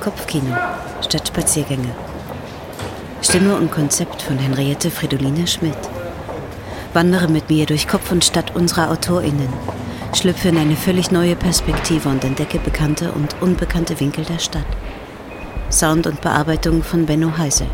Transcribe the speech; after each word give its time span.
Kopfkino 0.00 0.56
statt 1.02 1.28
Spaziergänge. 1.28 1.94
Stimme 3.20 3.54
und 3.56 3.70
Konzept 3.70 4.22
von 4.22 4.38
Henriette 4.38 4.90
Fridoline 4.90 5.46
Schmidt. 5.46 5.76
Wandere 6.94 7.28
mit 7.28 7.50
mir 7.50 7.66
durch 7.66 7.86
Kopf 7.86 8.10
und 8.10 8.24
Stadt 8.24 8.56
unserer 8.56 8.90
AutorInnen. 8.90 9.52
Schlüpfe 10.14 10.48
in 10.48 10.56
eine 10.56 10.74
völlig 10.74 11.10
neue 11.10 11.36
Perspektive 11.36 12.08
und 12.08 12.24
entdecke 12.24 12.58
bekannte 12.58 13.12
und 13.12 13.36
unbekannte 13.42 14.00
Winkel 14.00 14.24
der 14.24 14.38
Stadt. 14.38 14.64
Sound 15.70 16.06
und 16.06 16.22
Bearbeitung 16.22 16.82
von 16.82 17.04
Benno 17.04 17.36
Heise. 17.36 17.66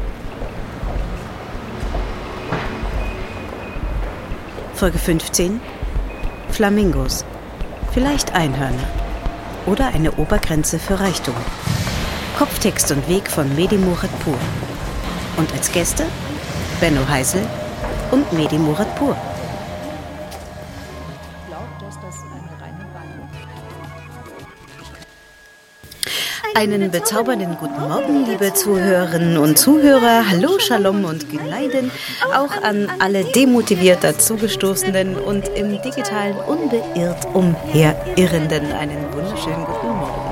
Folge 4.75 4.99
15 4.99 5.61
Flamingos. 6.51 7.25
Vielleicht 7.93 8.35
Einhörner. 8.35 8.89
Oder 9.65 9.87
eine 9.89 10.13
Obergrenze 10.13 10.79
für 10.79 11.01
Reichtum. 11.01 11.35
Kopftext 12.37 12.93
und 12.93 13.09
Weg 13.09 13.31
von 13.31 13.49
Mehdi 13.57 13.79
Muratpur. 13.79 14.37
Und 15.39 15.51
als 15.55 15.73
Gäste 15.73 16.05
Benno 16.81 17.01
Heisel 17.09 17.41
und 18.11 18.31
Mehdi 18.35 18.59
Muratpur. 18.59 19.17
Einen 26.55 26.91
bezaubernden 26.91 27.57
guten 27.59 27.81
Morgen, 27.81 28.27
liebe 28.27 28.53
Zuhörerinnen 28.53 29.39
und 29.39 29.57
Zuhörer. 29.57 30.25
Hallo, 30.29 30.59
Shalom 30.59 31.07
und 31.07 31.31
Geleiden. 31.31 31.91
Auch 32.35 32.63
an 32.63 32.91
alle 32.99 33.25
demotiviert 33.25 34.05
dazugestoßenen 34.05 35.17
und 35.17 35.49
im 35.49 35.81
digitalen 35.81 36.37
unbeirrt 36.37 37.27
umherirrenden 37.33 38.73
einen 38.73 39.11
wunderschönen 39.15 39.65
guten 39.65 39.89
Morgen. 39.89 40.26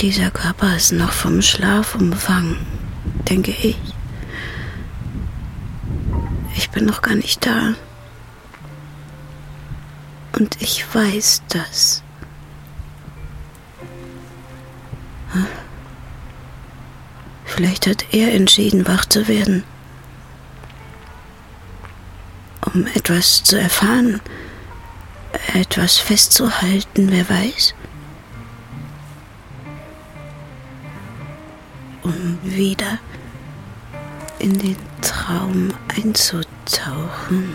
Dieser 0.00 0.30
Körper 0.30 0.76
ist 0.76 0.92
noch 0.92 1.12
vom 1.12 1.42
Schlaf 1.42 1.94
umfangen, 1.94 2.56
denke 3.28 3.50
ich. 3.50 3.76
Ich 6.56 6.70
bin 6.70 6.86
noch 6.86 7.02
gar 7.02 7.16
nicht 7.16 7.44
da. 7.44 7.74
Und 10.32 10.56
ich 10.62 10.86
weiß 10.94 11.42
das. 11.48 12.02
Vielleicht 17.44 17.86
hat 17.86 18.06
er 18.14 18.32
entschieden, 18.32 18.86
wach 18.86 19.04
zu 19.04 19.28
werden. 19.28 19.64
Um 22.72 22.86
etwas 22.94 23.42
zu 23.42 23.60
erfahren, 23.60 24.22
etwas 25.52 25.98
festzuhalten, 25.98 27.10
wer 27.10 27.28
weiß. 27.28 27.74
Einzutauchen. 36.02 37.52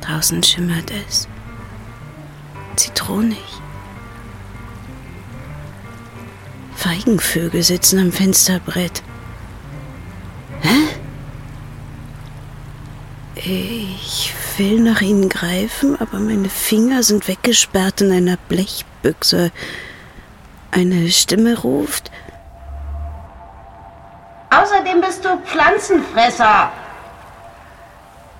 Draußen 0.00 0.42
schimmert 0.42 0.90
es. 0.90 1.28
Zitronig. 2.76 3.38
Feigenvögel 6.76 7.62
sitzen 7.62 7.98
am 7.98 8.12
Fensterbrett. 8.12 9.02
Hä? 10.62 10.88
Ich 13.34 14.34
will 14.60 14.78
nach 14.78 15.00
ihnen 15.00 15.30
greifen, 15.30 15.98
aber 15.98 16.18
meine 16.18 16.50
Finger 16.50 17.02
sind 17.02 17.26
weggesperrt 17.28 18.02
in 18.02 18.12
einer 18.12 18.36
Blechbüchse. 18.36 19.52
Eine 20.70 21.10
Stimme 21.10 21.58
ruft. 21.58 22.10
Außerdem 24.50 25.00
bist 25.00 25.24
du 25.24 25.34
Pflanzenfresser. 25.46 26.70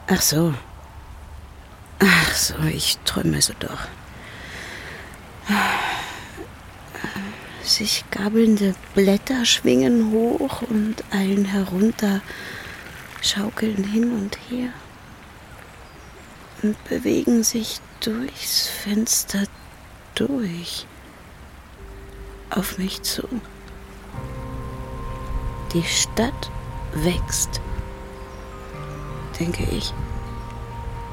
Ach 0.09 0.21
so. 0.21 0.53
Ach 2.01 2.35
so, 2.35 2.55
ich 2.71 2.99
träume 3.07 3.41
so 3.41 3.55
doch. 3.59 3.89
Sich 7.63 8.05
gabelnde 8.11 8.75
Blätter 8.95 9.47
schwingen 9.47 10.13
hoch 10.13 10.61
und 10.69 10.97
eilen 11.13 11.47
herunter, 11.47 12.21
schaukeln 13.23 13.85
hin 13.85 14.13
und 14.13 14.37
her 14.51 14.69
und 16.63 16.83
bewegen 16.85 17.43
sich 17.43 17.81
durchs 18.01 18.69
Fenster 18.69 19.45
durch 20.15 20.87
auf 22.51 22.79
mich 22.79 23.03
zu. 23.03 23.23
Die 25.73 25.85
Stadt 25.85 26.51
wächst, 26.93 27.61
denke 29.39 29.65
ich. 29.71 29.93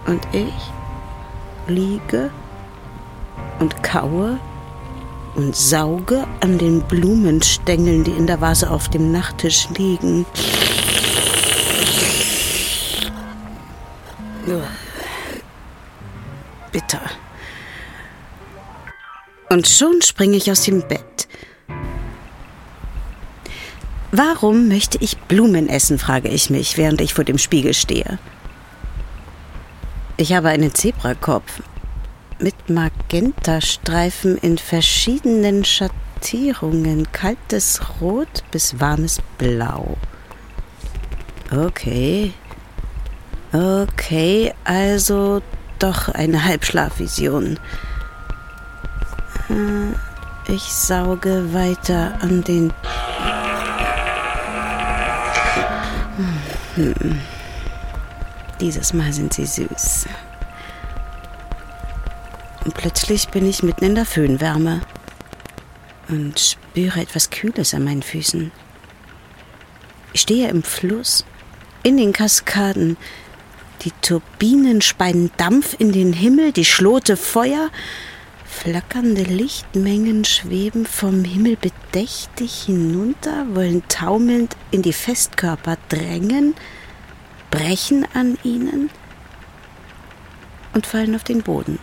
Und 0.07 0.21
ich 0.31 0.53
liege 1.67 2.31
und 3.59 3.83
kaue 3.83 4.39
und 5.35 5.55
sauge 5.55 6.25
an 6.39 6.57
den 6.57 6.81
Blumenstängeln, 6.81 8.03
die 8.03 8.11
in 8.11 8.25
der 8.25 8.41
Vase 8.41 8.71
auf 8.71 8.89
dem 8.89 9.11
Nachttisch 9.11 9.67
liegen. 9.77 10.25
Bitter. 14.47 14.76
Und 19.57 19.65
schon 19.65 20.03
springe 20.03 20.37
ich 20.37 20.51
aus 20.51 20.61
dem 20.61 20.83
Bett. 20.87 21.27
Warum 24.11 24.67
möchte 24.67 24.99
ich 25.01 25.17
Blumen 25.17 25.67
essen, 25.67 25.97
frage 25.97 26.27
ich 26.27 26.51
mich, 26.51 26.77
während 26.77 27.01
ich 27.01 27.15
vor 27.15 27.23
dem 27.23 27.39
Spiegel 27.39 27.73
stehe. 27.73 28.19
Ich 30.17 30.33
habe 30.33 30.49
einen 30.49 30.75
Zebrakopf 30.75 31.63
mit 32.37 32.69
Magentastreifen 32.69 34.37
in 34.37 34.59
verschiedenen 34.59 35.65
Schattierungen, 35.65 37.11
kaltes 37.11 37.81
Rot 37.99 38.43
bis 38.51 38.79
warmes 38.79 39.17
Blau. 39.39 39.97
Okay. 41.49 42.31
Okay, 43.51 44.53
also 44.65 45.41
doch 45.79 46.09
eine 46.09 46.45
Halbschlafvision. 46.45 47.57
Äh, 49.49 50.53
Ich 50.53 50.63
sauge 50.63 51.53
weiter 51.53 52.17
an 52.21 52.41
den. 52.43 52.71
Dieses 58.61 58.93
Mal 58.93 59.11
sind 59.11 59.33
sie 59.33 59.45
süß. 59.45 60.07
Und 62.63 62.73
plötzlich 62.73 63.27
bin 63.29 63.47
ich 63.47 63.63
mitten 63.63 63.83
in 63.85 63.95
der 63.95 64.05
Föhnwärme 64.05 64.81
und 66.07 66.39
spüre 66.39 67.01
etwas 67.01 67.29
Kühles 67.29 67.73
an 67.73 67.83
meinen 67.83 68.03
Füßen. 68.03 68.51
Ich 70.13 70.21
stehe 70.21 70.49
im 70.49 70.63
Fluss, 70.63 71.25
in 71.83 71.97
den 71.97 72.13
Kaskaden. 72.13 72.97
Die 73.83 73.91
Turbinen 74.01 74.81
speien 74.81 75.29
Dampf 75.37 75.75
in 75.77 75.91
den 75.91 76.13
Himmel, 76.13 76.51
die 76.51 76.65
Schlote 76.65 77.15
Feuer. 77.17 77.69
Flackernde 78.47 79.23
Lichtmengen 79.23 80.25
schweben 80.25 80.85
vom 80.85 81.23
Himmel 81.23 81.57
bedächtig 81.57 82.63
hinunter, 82.65 83.45
wollen 83.53 83.83
taumelnd 83.87 84.55
in 84.71 84.81
die 84.81 84.93
Festkörper 84.93 85.77
drängen, 85.89 86.55
brechen 87.51 88.07
an 88.13 88.37
ihnen 88.43 88.89
und 90.73 90.87
fallen 90.87 91.13
auf 91.13 91.23
den 91.23 91.43
Boden. 91.43 91.77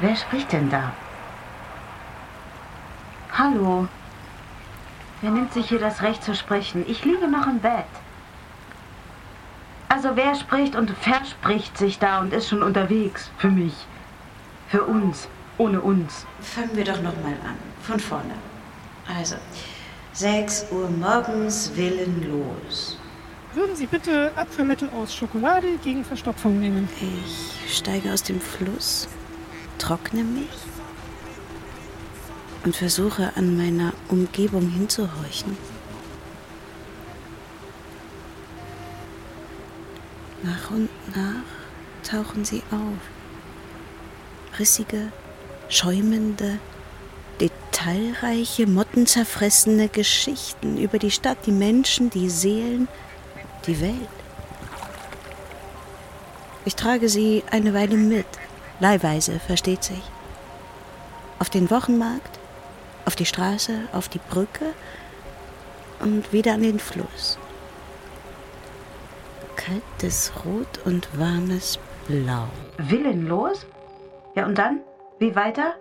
Wer 0.00 0.16
spricht 0.16 0.52
denn 0.52 0.68
da? 0.68 0.92
Hallo. 3.32 3.88
Wer 5.22 5.30
nimmt 5.30 5.52
sich 5.52 5.68
hier 5.68 5.78
das 5.78 6.02
Recht 6.02 6.22
zu 6.22 6.34
sprechen? 6.34 6.84
Ich 6.86 7.04
liege 7.04 7.28
noch 7.28 7.46
im 7.46 7.60
Bett. 7.60 7.86
Also 9.88 10.10
wer 10.14 10.34
spricht 10.34 10.74
und 10.74 10.90
verspricht 10.90 11.78
sich 11.78 11.98
da 11.98 12.20
und 12.20 12.32
ist 12.32 12.48
schon 12.48 12.62
unterwegs? 12.62 13.30
Für 13.38 13.48
mich. 13.48 13.74
Für 14.68 14.82
uns. 14.82 15.28
Ohne 15.58 15.80
uns. 15.80 16.26
Fangen 16.40 16.74
wir 16.74 16.84
doch 16.84 17.00
nochmal 17.00 17.34
an. 17.44 17.56
Von 17.82 18.00
vorne. 18.00 18.34
Also, 19.16 19.36
6 20.12 20.66
Uhr 20.72 20.90
morgens 20.90 21.70
willenlos. 21.76 22.98
Würden 23.54 23.76
Sie 23.76 23.86
bitte 23.86 24.32
Apfelmittel 24.36 24.90
aus 24.90 25.14
Schokolade 25.14 25.78
gegen 25.82 26.04
Verstopfung 26.04 26.60
nehmen? 26.60 26.88
Ich 27.64 27.78
steige 27.78 28.12
aus 28.12 28.22
dem 28.22 28.40
Fluss, 28.40 29.08
trockne 29.78 30.24
mich 30.24 30.48
und 32.64 32.76
versuche 32.76 33.32
an 33.36 33.56
meiner 33.56 33.94
Umgebung 34.08 34.68
hinzuhorchen. 34.68 35.56
Nach 40.42 40.70
und 40.70 40.88
nach 41.16 42.08
tauchen 42.08 42.44
sie 42.44 42.62
auf. 42.70 44.58
Rissige, 44.58 45.12
schäumende, 45.68 46.58
detailreiche, 47.40 48.66
mottenzerfressene 48.66 49.88
Geschichten 49.88 50.78
über 50.78 50.98
die 50.98 51.10
Stadt, 51.10 51.38
die 51.46 51.52
Menschen, 51.52 52.10
die 52.10 52.30
Seelen, 52.30 52.88
die 53.66 53.80
Welt. 53.80 54.08
Ich 56.64 56.74
trage 56.74 57.08
sie 57.08 57.42
eine 57.50 57.74
Weile 57.74 57.96
mit, 57.96 58.26
leihweise, 58.80 59.38
versteht 59.40 59.84
sich. 59.84 60.02
Auf 61.38 61.50
den 61.50 61.70
Wochenmarkt, 61.70 62.38
auf 63.04 63.14
die 63.14 63.26
Straße, 63.26 63.72
auf 63.92 64.08
die 64.08 64.20
Brücke 64.30 64.72
und 66.00 66.32
wieder 66.32 66.54
an 66.54 66.62
den 66.62 66.78
Fluss 66.78 67.38
kaltes 69.66 70.32
Rot 70.44 70.78
und 70.84 71.08
warmes 71.18 71.78
Blau. 72.06 72.46
Willenlos? 72.78 73.66
Ja, 74.36 74.46
und 74.46 74.56
dann? 74.56 74.80
Wie 75.18 75.34
weiter? 75.34 75.74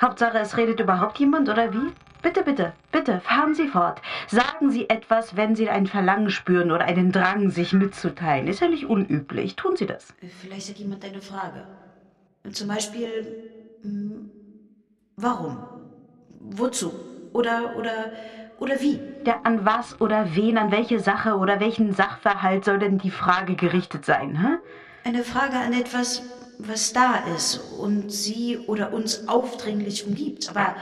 Hauptsache, 0.00 0.38
es 0.38 0.56
redet 0.56 0.80
überhaupt 0.80 1.18
jemand 1.18 1.48
oder 1.48 1.72
wie? 1.72 1.92
Bitte, 2.20 2.42
bitte, 2.42 2.72
bitte, 2.90 3.20
fahren 3.20 3.54
Sie 3.54 3.68
fort. 3.68 4.00
Sagen 4.28 4.72
Sie 4.72 4.88
etwas, 4.88 5.36
wenn 5.36 5.54
Sie 5.54 5.68
ein 5.68 5.86
Verlangen 5.86 6.30
spüren 6.30 6.72
oder 6.72 6.84
einen 6.84 7.12
Drang, 7.12 7.50
sich 7.50 7.72
mitzuteilen. 7.72 8.48
Ist 8.48 8.60
ja 8.60 8.68
nicht 8.68 8.86
unüblich. 8.86 9.54
Tun 9.54 9.76
Sie 9.76 9.86
das. 9.86 10.12
Vielleicht 10.40 10.70
hat 10.70 10.76
jemand 10.78 11.04
eine 11.04 11.20
Frage. 11.20 11.64
Zum 12.50 12.66
Beispiel, 12.66 13.50
hm, 13.82 14.30
warum? 15.16 15.58
Wozu? 16.40 16.92
Oder, 17.32 17.76
oder, 17.76 18.12
oder 18.62 18.80
wie? 18.80 19.00
Ja, 19.26 19.40
an 19.42 19.64
was 19.64 20.00
oder 20.00 20.34
wen, 20.36 20.56
an 20.56 20.70
welche 20.70 21.00
Sache 21.00 21.34
oder 21.36 21.60
welchen 21.60 21.92
Sachverhalt 21.92 22.64
soll 22.64 22.78
denn 22.78 22.98
die 22.98 23.10
Frage 23.10 23.56
gerichtet 23.56 24.04
sein, 24.04 24.40
hä? 24.40 24.58
Eine 25.04 25.24
Frage 25.24 25.56
an 25.56 25.72
etwas, 25.72 26.22
was 26.58 26.92
da 26.92 27.16
ist 27.36 27.56
und 27.56 28.12
sie 28.12 28.58
oder 28.68 28.92
uns 28.92 29.26
aufdringlich 29.26 30.06
umgibt, 30.06 30.48
aber, 30.48 30.76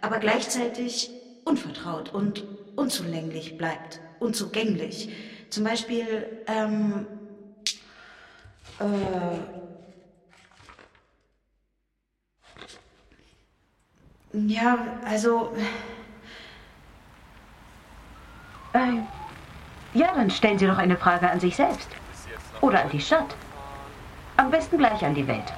aber 0.00 0.18
gleichzeitig 0.18 1.10
unvertraut 1.44 2.14
und 2.14 2.44
unzulänglich 2.76 3.58
bleibt, 3.58 4.00
unzugänglich. 4.18 5.10
Zum 5.50 5.64
Beispiel, 5.64 6.26
ähm, 6.46 7.06
äh, 8.80 9.38
ja, 14.32 15.00
also 15.04 15.52
äh, 18.78 19.98
ja, 19.98 20.12
dann 20.14 20.30
stellen 20.30 20.58
Sie 20.58 20.66
doch 20.66 20.78
eine 20.78 20.96
Frage 20.96 21.30
an 21.30 21.40
sich 21.40 21.56
selbst. 21.56 21.88
Oder 22.60 22.82
an 22.82 22.90
die 22.90 23.00
Stadt. 23.00 23.34
Am 24.36 24.50
besten 24.50 24.78
gleich 24.78 25.04
an 25.04 25.14
die 25.14 25.26
Welt. 25.26 25.52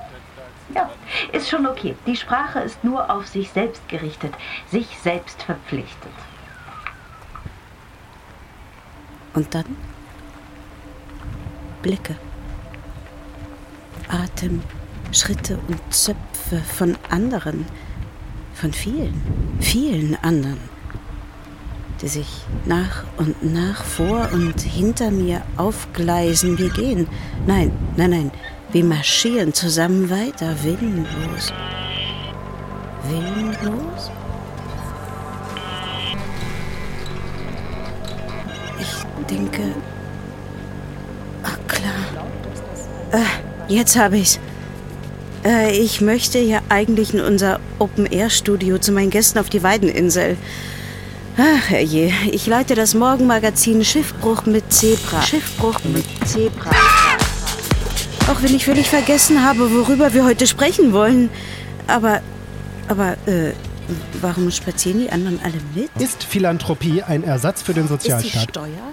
Ja, 0.75 0.89
ist 1.33 1.49
schon 1.49 1.67
okay. 1.67 1.97
Die 2.07 2.17
Sprache 2.17 2.61
ist 2.61 2.83
nur 2.85 3.11
auf 3.11 3.27
sich 3.27 3.51
selbst 3.51 3.87
gerichtet, 3.89 4.33
sich 4.71 4.87
selbst 5.03 5.43
verpflichtet. 5.43 6.13
Und 9.35 9.55
dann 9.55 9.77
Blicke, 11.83 12.17
Atem, 14.09 14.63
Schritte 15.13 15.59
und 15.69 15.81
Zöpfe 15.93 16.59
von 16.77 16.97
anderen, 17.11 17.67
von 18.55 18.73
vielen, 18.73 19.59
vielen 19.61 20.17
anderen 20.23 20.70
die 22.03 22.09
sich 22.09 22.29
nach 22.65 23.05
und 23.17 23.53
nach 23.53 23.85
vor 23.85 24.31
und 24.33 24.61
hinter 24.61 25.11
mir 25.11 25.43
aufgleisen. 25.57 26.59
Wir 26.59 26.71
gehen. 26.71 27.07
Nein, 27.47 27.73
nein, 27.97 28.11
nein. 28.11 28.31
Wir 28.73 28.85
marschieren 28.85 29.53
zusammen 29.53 30.09
weiter, 30.11 30.55
willenlos. 30.63 31.53
Willenlos? 33.09 34.11
Ich 38.79 39.27
denke. 39.27 39.63
Ach 41.43 41.59
klar. 41.67 42.23
Äh, 43.13 43.73
jetzt 43.73 43.99
habe 43.99 44.19
ich's. 44.19 44.39
Äh, 45.45 45.73
ich 45.77 46.01
möchte 46.01 46.39
ja 46.39 46.61
eigentlich 46.69 47.13
in 47.13 47.21
unser 47.21 47.61
Open-Air-Studio 47.79 48.79
zu 48.79 48.93
meinen 48.93 49.11
Gästen 49.11 49.39
auf 49.39 49.51
die 49.51 49.63
Weideninsel. 49.63 50.37
Ach, 51.43 51.71
herrje, 51.71 52.13
ich 52.33 52.47
leite 52.47 52.75
das 52.75 52.93
Morgenmagazin 52.95 53.83
Schiffbruch 53.83 54.45
mit 54.45 54.71
Zebra. 54.71 55.23
Schiffbruch 55.23 55.81
mit 55.85 56.05
Zebra. 56.29 56.69
Auch 58.31 58.43
wenn 58.43 58.55
ich 58.55 58.67
völlig 58.67 58.91
vergessen 58.91 59.43
habe, 59.43 59.73
worüber 59.73 60.13
wir 60.13 60.25
heute 60.27 60.47
sprechen 60.47 60.93
wollen. 60.93 61.31
Aber, 61.87 62.21
aber, 62.89 63.13
äh, 63.27 63.53
warum 64.21 64.51
spazieren 64.51 65.01
die 65.01 65.11
anderen 65.11 65.41
alle 65.43 65.55
mit? 65.75 65.89
Ist 65.99 66.25
Philanthropie 66.25 67.03
ein 67.03 67.25
Ersatz 67.25 67.63
für 67.63 67.73
den 67.73 67.89
Sozialstaat? 67.89 68.35
Ist 68.35 68.35
die 68.35 68.51
Steuer 68.51 68.93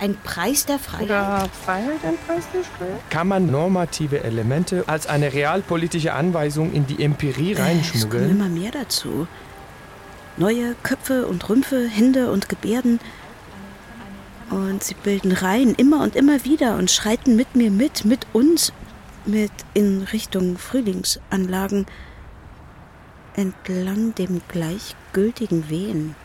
ein 0.00 0.16
Preis 0.24 0.66
der 0.66 0.80
Freiheit? 0.80 1.04
Oder 1.04 1.48
Freiheit 1.64 2.00
ein 2.04 2.16
Preis 2.26 2.42
der 2.52 2.64
Steuer? 2.64 2.98
Kann 3.08 3.28
man 3.28 3.46
normative 3.46 4.24
Elemente 4.24 4.82
als 4.88 5.06
eine 5.06 5.32
realpolitische 5.32 6.12
Anweisung 6.12 6.72
in 6.72 6.88
die 6.88 7.00
Empirie 7.04 7.50
Äh, 7.50 7.52
es 7.52 7.58
kommen 7.58 7.66
reinschmuggeln? 7.68 8.30
immer 8.30 8.48
mehr 8.48 8.72
dazu. 8.72 9.28
Neue 10.36 10.74
Köpfe 10.82 11.26
und 11.26 11.48
Rümpfe, 11.48 11.86
Hände 11.86 12.32
und 12.32 12.48
Gebärden. 12.48 12.98
Und 14.50 14.82
sie 14.82 14.94
bilden 14.94 15.32
Reihen 15.32 15.74
immer 15.74 16.02
und 16.02 16.16
immer 16.16 16.44
wieder 16.44 16.76
und 16.76 16.90
schreiten 16.90 17.36
mit 17.36 17.54
mir 17.54 17.70
mit, 17.70 18.04
mit 18.04 18.26
uns, 18.32 18.72
mit 19.26 19.52
in 19.74 20.02
Richtung 20.02 20.58
Frühlingsanlagen, 20.58 21.86
entlang 23.36 24.14
dem 24.16 24.42
gleichgültigen 24.48 25.68
Wehen. 25.70 26.16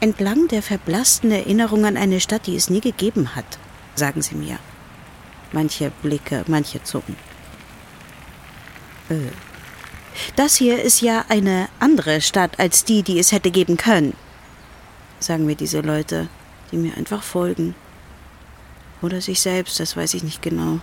Entlang 0.00 0.46
der 0.46 0.62
verblassten 0.62 1.32
Erinnerung 1.32 1.84
an 1.84 1.96
eine 1.96 2.20
Stadt, 2.20 2.46
die 2.46 2.54
es 2.54 2.70
nie 2.70 2.80
gegeben 2.80 3.34
hat, 3.34 3.58
sagen 3.96 4.22
sie 4.22 4.36
mir. 4.36 4.60
Manche 5.50 5.90
Blicke, 6.02 6.44
manche 6.46 6.82
Zucken. 6.84 7.16
Äh, 9.08 9.30
das 10.36 10.56
hier 10.56 10.82
ist 10.82 11.00
ja 11.00 11.24
eine 11.28 11.68
andere 11.78 12.20
Stadt 12.20 12.58
als 12.58 12.84
die, 12.84 13.02
die 13.02 13.18
es 13.18 13.32
hätte 13.32 13.50
geben 13.50 13.76
können, 13.76 14.14
sagen 15.20 15.46
mir 15.46 15.56
diese 15.56 15.80
Leute, 15.80 16.28
die 16.70 16.76
mir 16.76 16.96
einfach 16.96 17.22
folgen. 17.22 17.74
Oder 19.00 19.20
sich 19.20 19.40
selbst, 19.40 19.78
das 19.80 19.96
weiß 19.96 20.14
ich 20.14 20.22
nicht 20.22 20.42
genau. 20.42 20.80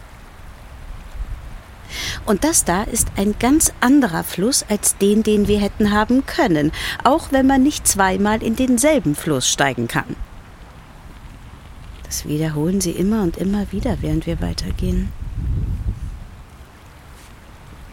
Und 2.26 2.44
das 2.44 2.66
da 2.66 2.84
ist 2.84 3.10
ein 3.16 3.36
ganz 3.40 3.72
anderer 3.82 4.24
Fluss 4.24 4.66
als 4.68 4.98
den, 4.98 5.24
den 5.24 5.48
wir 5.48 5.60
hätten 5.60 5.92
haben 5.92 6.26
können, 6.26 6.72
auch 7.04 7.32
wenn 7.32 7.46
man 7.46 7.62
nicht 7.62 7.88
zweimal 7.88 8.42
in 8.42 8.56
denselben 8.56 9.16
Fluss 9.16 9.50
steigen 9.50 9.88
kann. 9.88 10.16
Das 12.04 12.28
wiederholen 12.28 12.82
sie 12.82 12.92
immer 12.92 13.24
und 13.24 13.38
immer 13.38 13.72
wieder, 13.72 13.98
während 14.02 14.26
wir 14.26 14.42
weitergehen. 14.42 15.12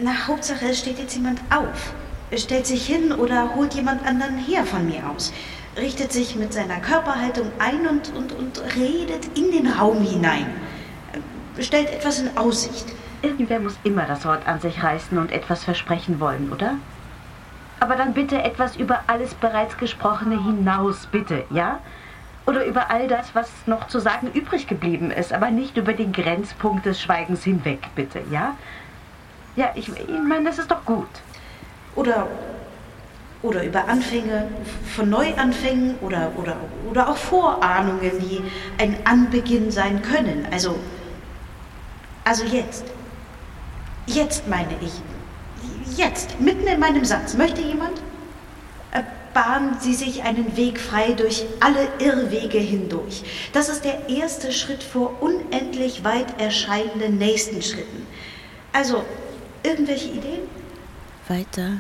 Na, 0.04 0.26
Hauptsache, 0.26 0.66
es 0.68 0.80
steht 0.80 0.98
jetzt 0.98 1.14
jemand 1.14 1.40
auf. 1.50 1.94
Stellt 2.36 2.66
sich 2.66 2.84
hin 2.84 3.12
oder 3.12 3.54
holt 3.54 3.74
jemand 3.74 4.04
anderen 4.04 4.36
her 4.36 4.64
von 4.64 4.84
mir 4.84 5.08
aus. 5.08 5.32
Richtet 5.76 6.12
sich 6.12 6.34
mit 6.34 6.52
seiner 6.52 6.80
Körperhaltung 6.80 7.52
ein 7.60 7.86
und, 7.86 8.12
und, 8.16 8.32
und 8.32 8.62
redet 8.74 9.38
in 9.38 9.52
den 9.52 9.68
Raum 9.68 10.02
hinein. 10.02 10.46
Stellt 11.60 11.88
etwas 11.92 12.18
in 12.18 12.36
Aussicht. 12.36 12.86
Irgendwer 13.22 13.60
muss 13.60 13.78
immer 13.84 14.04
das 14.06 14.24
Wort 14.24 14.48
an 14.48 14.60
sich 14.60 14.82
reißen 14.82 15.16
und 15.18 15.30
etwas 15.30 15.62
versprechen 15.62 16.18
wollen, 16.18 16.50
oder? 16.52 16.74
Aber 17.78 17.94
dann 17.94 18.12
bitte 18.12 18.42
etwas 18.42 18.74
über 18.74 19.04
alles 19.06 19.34
bereits 19.34 19.76
Gesprochene 19.76 20.42
hinaus, 20.42 21.06
bitte, 21.12 21.44
ja? 21.50 21.78
Oder 22.44 22.64
über 22.64 22.90
all 22.90 23.06
das, 23.06 23.36
was 23.36 23.48
noch 23.66 23.86
zu 23.86 24.00
sagen 24.00 24.32
übrig 24.34 24.66
geblieben 24.66 25.12
ist, 25.12 25.32
aber 25.32 25.52
nicht 25.52 25.76
über 25.76 25.92
den 25.92 26.12
Grenzpunkt 26.12 26.86
des 26.86 27.00
Schweigens 27.00 27.44
hinweg, 27.44 27.86
bitte, 27.94 28.20
ja? 28.32 28.56
Ja, 29.56 29.70
ich, 29.74 29.88
ich 29.88 30.22
meine, 30.26 30.44
das 30.44 30.58
ist 30.58 30.70
doch 30.70 30.84
gut. 30.84 31.08
Oder 31.94 32.28
oder 33.42 33.64
über 33.64 33.88
Anfänge 33.88 34.48
von 34.94 35.10
Neuanfängen 35.10 35.96
oder, 36.00 36.32
oder, 36.36 36.56
oder 36.88 37.08
auch 37.08 37.16
Vorahnungen, 37.16 38.12
die 38.20 38.40
ein 38.78 38.96
Anbeginn 39.04 39.70
sein 39.70 40.00
können. 40.00 40.46
Also, 40.52 40.78
also 42.24 42.44
jetzt. 42.44 42.84
Jetzt 44.06 44.46
meine 44.48 44.74
ich. 44.80 44.92
Jetzt, 45.96 46.40
mitten 46.40 46.66
in 46.66 46.78
meinem 46.80 47.04
Satz. 47.04 47.34
Möchte 47.34 47.60
jemand? 47.60 48.00
Bahnen 49.34 49.78
Sie 49.80 49.94
sich 49.94 50.24
einen 50.24 50.58
Weg 50.58 50.78
frei 50.78 51.12
durch 51.12 51.46
alle 51.60 51.88
Irrwege 51.98 52.58
hindurch. 52.58 53.22
Das 53.54 53.70
ist 53.70 53.82
der 53.82 54.10
erste 54.10 54.52
Schritt 54.52 54.82
vor 54.82 55.22
unendlich 55.22 56.04
weit 56.04 56.38
erscheinenden 56.38 57.16
nächsten 57.16 57.62
Schritten. 57.62 58.06
Also, 58.74 59.02
irgendwelche 59.62 60.08
Ideen? 60.08 60.42
Weiter. 61.28 61.78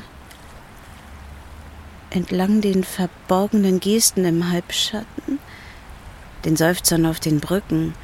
Entlang 2.10 2.60
den 2.60 2.84
verborgenen 2.84 3.80
Gesten 3.80 4.24
im 4.24 4.50
Halbschatten, 4.50 5.40
den 6.44 6.56
Seufzern 6.56 7.06
auf 7.06 7.18
den 7.20 7.40
Brücken, 7.40 7.94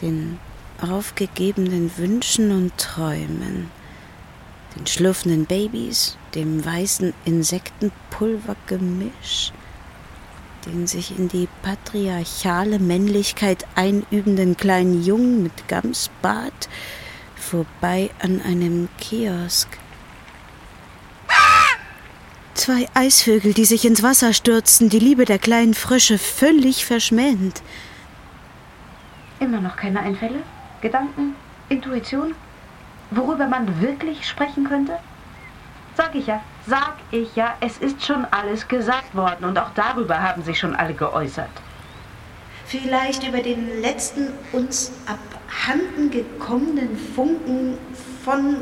den 0.00 0.38
aufgegebenen 0.80 1.90
Wünschen 1.96 2.52
und 2.52 2.78
Träumen, 2.78 3.68
den 4.76 4.86
schlürfenden 4.86 5.46
Babys, 5.46 6.16
dem 6.36 6.64
weißen 6.64 7.12
Insektenpulvergemisch, 7.24 9.50
den 10.66 10.86
sich 10.86 11.18
in 11.18 11.26
die 11.28 11.48
patriarchale 11.62 12.78
Männlichkeit 12.78 13.66
einübenden 13.74 14.56
kleinen 14.56 15.02
Jungen 15.02 15.42
mit 15.42 15.66
Gamsbart, 15.66 16.68
vorbei 17.48 18.10
an 18.20 18.42
einem 18.42 18.88
Kiosk, 18.98 19.68
Zwei 22.54 22.86
Eisvögel, 22.92 23.54
die 23.54 23.64
sich 23.64 23.84
ins 23.84 24.02
Wasser 24.02 24.34
stürzten, 24.34 24.88
die 24.88 24.98
Liebe 24.98 25.24
der 25.24 25.38
kleinen 25.38 25.74
Frösche 25.74 26.18
völlig 26.18 26.84
verschmähend. 26.84 27.62
Immer 29.38 29.60
noch 29.60 29.76
keine 29.76 30.00
Einfälle? 30.00 30.40
Gedanken? 30.80 31.36
Intuition? 31.68 32.34
Worüber 33.12 33.46
man 33.46 33.80
wirklich 33.80 34.28
sprechen 34.28 34.68
könnte? 34.68 34.98
Sag 35.96 36.16
ich 36.16 36.26
ja, 36.26 36.42
sag 36.66 36.96
ich 37.12 37.36
ja, 37.36 37.54
es 37.60 37.78
ist 37.78 38.04
schon 38.04 38.26
alles 38.32 38.66
gesagt 38.66 39.14
worden 39.14 39.44
und 39.44 39.56
auch 39.56 39.70
darüber 39.76 40.20
haben 40.20 40.42
sich 40.42 40.58
schon 40.58 40.74
alle 40.74 40.94
geäußert. 40.94 41.48
Vielleicht 42.66 43.26
über 43.26 43.40
den 43.40 43.80
letzten 43.80 44.32
uns 44.52 44.92
abhanden 45.48 46.10
gekommenen 46.10 46.96
Funken 47.14 47.78
von 48.24 48.56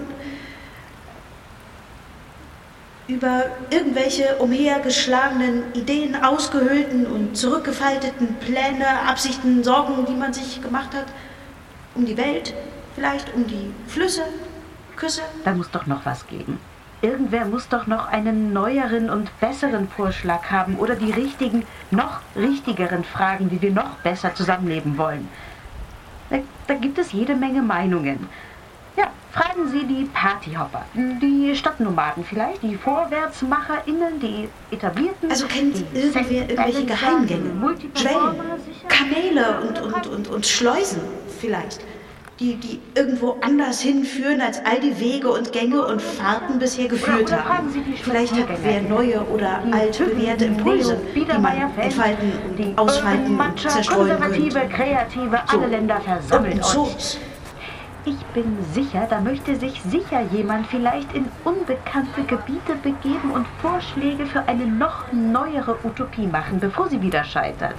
über 3.09 3.45
irgendwelche 3.71 4.37
umhergeschlagenen 4.39 5.73
Ideen, 5.75 6.17
ausgehöhlten 6.25 7.07
und 7.07 7.37
zurückgefalteten 7.37 8.35
Pläne, 8.41 9.03
Absichten, 9.07 9.63
Sorgen, 9.63 10.07
die 10.07 10.15
man 10.15 10.33
sich 10.33 10.61
gemacht 10.61 10.93
hat. 10.93 11.07
Um 11.95 12.05
die 12.05 12.17
Welt, 12.17 12.53
vielleicht 12.97 13.33
um 13.35 13.47
die 13.47 13.73
Flüsse, 13.87 14.23
Küsse. 14.97 15.23
Da 15.45 15.55
muss 15.55 15.71
doch 15.71 15.87
noch 15.87 16.05
was 16.05 16.27
geben. 16.27 16.59
Irgendwer 17.01 17.45
muss 17.45 17.69
doch 17.69 17.87
noch 17.87 18.09
einen 18.09 18.53
neueren 18.53 19.09
und 19.09 19.31
besseren 19.39 19.89
Vorschlag 19.89 20.51
haben 20.51 20.77
oder 20.77 20.97
die 20.97 21.13
richtigen, 21.13 21.65
noch 21.93 22.21
richtigeren 22.35 23.05
Fragen, 23.05 23.53
wie 23.53 23.63
wir 23.63 23.71
noch 23.71 23.91
besser 24.03 24.35
zusammenleben 24.35 24.99
wollen. 24.99 25.29
Da, 26.31 26.39
da 26.67 26.75
gibt 26.75 26.99
es 26.99 27.13
jede 27.13 27.35
Menge 27.35 27.63
Meinungen. 27.63 28.29
Ja, 28.97 29.11
fragen 29.31 29.69
Sie 29.69 29.85
die 29.85 30.05
Partyhopper, 30.05 30.87
die 30.95 31.55
Stadtnomaden 31.55 32.25
vielleicht, 32.25 32.63
die 32.63 32.77
VorwärtsmacherInnen, 32.77 34.21
die 34.21 34.49
Etablierten. 34.71 35.31
Also 35.31 35.47
kennt 35.47 35.85
irgendwer 35.95 36.33
irgendwelche 36.33 36.87
Geheimgänge, 36.87 37.77
Schwellen, 37.95 38.41
Kanäle 38.89 39.61
und, 39.61 39.81
und, 39.83 40.07
und, 40.07 40.29
und 40.29 40.47
Schleusen 40.47 41.03
vielleicht, 41.39 41.81
die, 42.41 42.57
die 42.57 42.81
irgendwo 42.95 43.37
anders 43.41 43.81
hinführen, 43.81 44.41
als 44.41 44.61
all 44.65 44.79
die 44.81 44.99
Wege 45.01 45.31
und 45.31 45.53
Gänge 45.53 45.85
und 45.87 46.03
Fahrten 46.03 46.59
bisher 46.59 46.89
geführt 46.89 47.33
haben. 47.33 47.71
Vielleicht 48.03 48.35
hat 48.35 48.49
wer 48.63 48.83
neue 48.83 49.23
oder 49.29 49.63
altbewährte 49.71 50.47
Impulse, 50.47 51.01
die 51.15 51.25
man 51.25 51.73
entfalten 51.79 52.33
und 52.49 52.79
ausfalten 52.79 53.39
und 53.41 53.59
zerstreuen 53.59 54.21
könnte. 54.21 54.69
kreative, 54.69 55.41
So. 55.51 55.59
alle 55.59 55.67
Länder 55.69 56.01
versammelt 56.01 56.55
Und 56.55 56.65
so. 56.65 56.91
Ich 58.05 58.25
bin 58.35 58.57
sicher, 58.73 59.07
da 59.11 59.21
möchte 59.21 59.57
sich 59.57 59.83
sicher 59.83 60.21
jemand 60.33 60.69
vielleicht 60.69 61.13
in 61.13 61.27
unbekannte 61.43 62.23
Gebiete 62.23 62.77
begeben 62.83 63.33
und 63.33 63.47
Vorschläge 63.61 64.27
für 64.27 64.47
eine 64.47 64.65
noch 64.65 65.11
neuere 65.13 65.77
Utopie 65.83 66.29
machen, 66.29 66.61
bevor 66.61 66.89
sie 66.89 67.03
wieder 67.03 67.25
scheitert. 67.25 67.75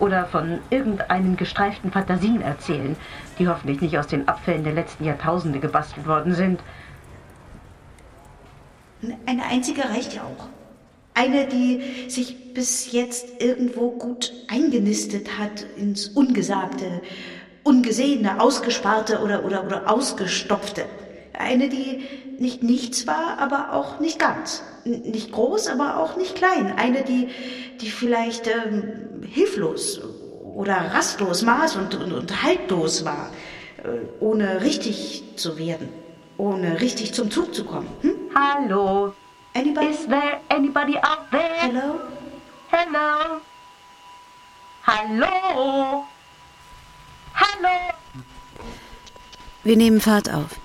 Oder 0.00 0.26
von 0.26 0.58
irgendeinen 0.70 1.36
gestreiften 1.36 1.92
Fantasien 1.92 2.40
erzählen, 2.40 2.96
die 3.38 3.48
hoffentlich 3.48 3.80
nicht 3.80 3.98
aus 3.98 4.06
den 4.06 4.28
Abfällen 4.28 4.64
der 4.64 4.72
letzten 4.72 5.04
Jahrtausende 5.04 5.60
gebastelt 5.60 6.06
worden 6.06 6.34
sind. 6.34 6.60
Eine 9.26 9.44
einzige 9.44 9.84
reicht 9.84 10.14
ja 10.14 10.22
auch. 10.22 10.48
Eine, 11.14 11.46
die 11.46 12.10
sich 12.10 12.54
bis 12.54 12.90
jetzt 12.92 13.40
irgendwo 13.40 13.92
gut 13.92 14.32
eingenistet 14.48 15.38
hat 15.38 15.64
ins 15.76 16.08
Ungesagte, 16.08 17.02
Ungesehene, 17.62 18.40
Ausgesparte 18.40 19.20
oder, 19.20 19.44
oder, 19.44 19.64
oder 19.64 19.90
Ausgestopfte. 19.90 20.84
Eine, 21.38 21.68
die 21.68 22.04
nicht 22.38 22.62
nichts 22.62 23.06
war, 23.06 23.38
aber 23.38 23.72
auch 23.72 23.98
nicht 24.00 24.18
ganz. 24.18 24.62
Nicht 24.84 25.32
groß, 25.32 25.68
aber 25.68 25.98
auch 25.98 26.16
nicht 26.16 26.36
klein. 26.36 26.72
Eine, 26.76 27.02
die, 27.02 27.28
die 27.80 27.90
vielleicht 27.90 28.46
ähm, 28.46 29.22
hilflos 29.26 30.00
oder 30.54 30.74
rastlos, 30.92 31.44
maß- 31.44 31.78
und, 31.78 31.94
und, 31.96 32.12
und 32.12 32.42
haltlos 32.42 33.04
war, 33.04 33.30
äh, 33.82 33.88
ohne 34.20 34.62
richtig 34.62 35.24
zu 35.36 35.58
werden, 35.58 35.88
ohne 36.36 36.80
richtig 36.80 37.14
zum 37.14 37.30
Zug 37.30 37.54
zu 37.54 37.64
kommen. 37.64 37.88
Hm? 38.02 38.14
Hallo? 38.34 39.14
Anybody? 39.54 39.86
Is 39.88 40.06
there 40.06 40.40
anybody 40.48 40.96
out 40.98 41.30
there? 41.30 41.42
Hello? 41.58 42.00
Hello? 42.70 43.40
Hallo? 44.86 46.04
Hallo? 47.34 47.94
Wir 49.64 49.76
nehmen 49.76 50.00
Fahrt 50.00 50.32
auf. 50.32 50.63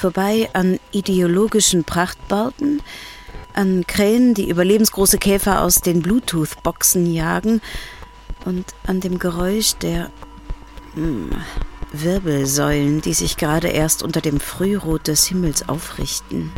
Vorbei 0.00 0.48
an 0.54 0.80
ideologischen 0.92 1.84
Prachtbauten, 1.84 2.80
an 3.52 3.86
Krähen, 3.86 4.32
die 4.32 4.48
überlebensgroße 4.48 5.18
Käfer 5.18 5.60
aus 5.60 5.82
den 5.82 6.00
Bluetooth-Boxen 6.00 7.04
jagen 7.04 7.60
und 8.46 8.64
an 8.86 9.00
dem 9.00 9.18
Geräusch 9.18 9.74
der 9.74 10.10
hm, 10.94 11.28
Wirbelsäulen, 11.92 13.02
die 13.02 13.12
sich 13.12 13.36
gerade 13.36 13.68
erst 13.68 14.02
unter 14.02 14.22
dem 14.22 14.40
Frührot 14.40 15.06
des 15.06 15.26
Himmels 15.26 15.68
aufrichten. 15.68 16.50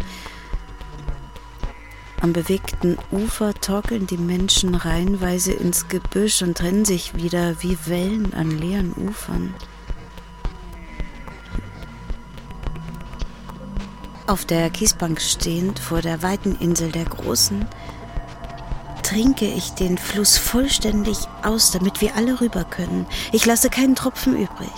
Am 2.21 2.33
bewegten 2.33 2.97
Ufer 3.11 3.55
torkeln 3.55 4.07
die 4.07 4.19
Menschen 4.19 4.77
reihenweise 4.77 5.53
ins 5.53 5.89
Gebüsch 5.89 6.43
und 6.43 6.59
trennen 6.59 6.85
sich 6.85 7.17
wieder 7.17 7.61
wie 7.61 7.77
Wellen 7.87 8.35
an 8.35 8.53
leeren 8.53 8.93
Ufern. 8.93 9.53
Auf 14.33 14.47
der 14.47 14.71
Kiesbank 14.71 15.21
stehend 15.21 15.79
vor 15.79 16.01
der 16.01 16.23
weiten 16.23 16.57
Insel 16.59 16.91
der 16.91 17.05
Großen 17.05 17.67
trinke 19.03 19.45
ich 19.45 19.73
den 19.75 19.99
Fluss 19.99 20.39
vollständig 20.39 21.19
aus, 21.43 21.71
damit 21.71 22.01
wir 22.01 22.17
alle 22.17 22.41
rüber 22.41 22.65
können. 22.65 23.05
Ich 23.33 23.45
lasse 23.45 23.69
keinen 23.69 23.95
Tropfen 23.95 24.35
übrig. 24.35 24.73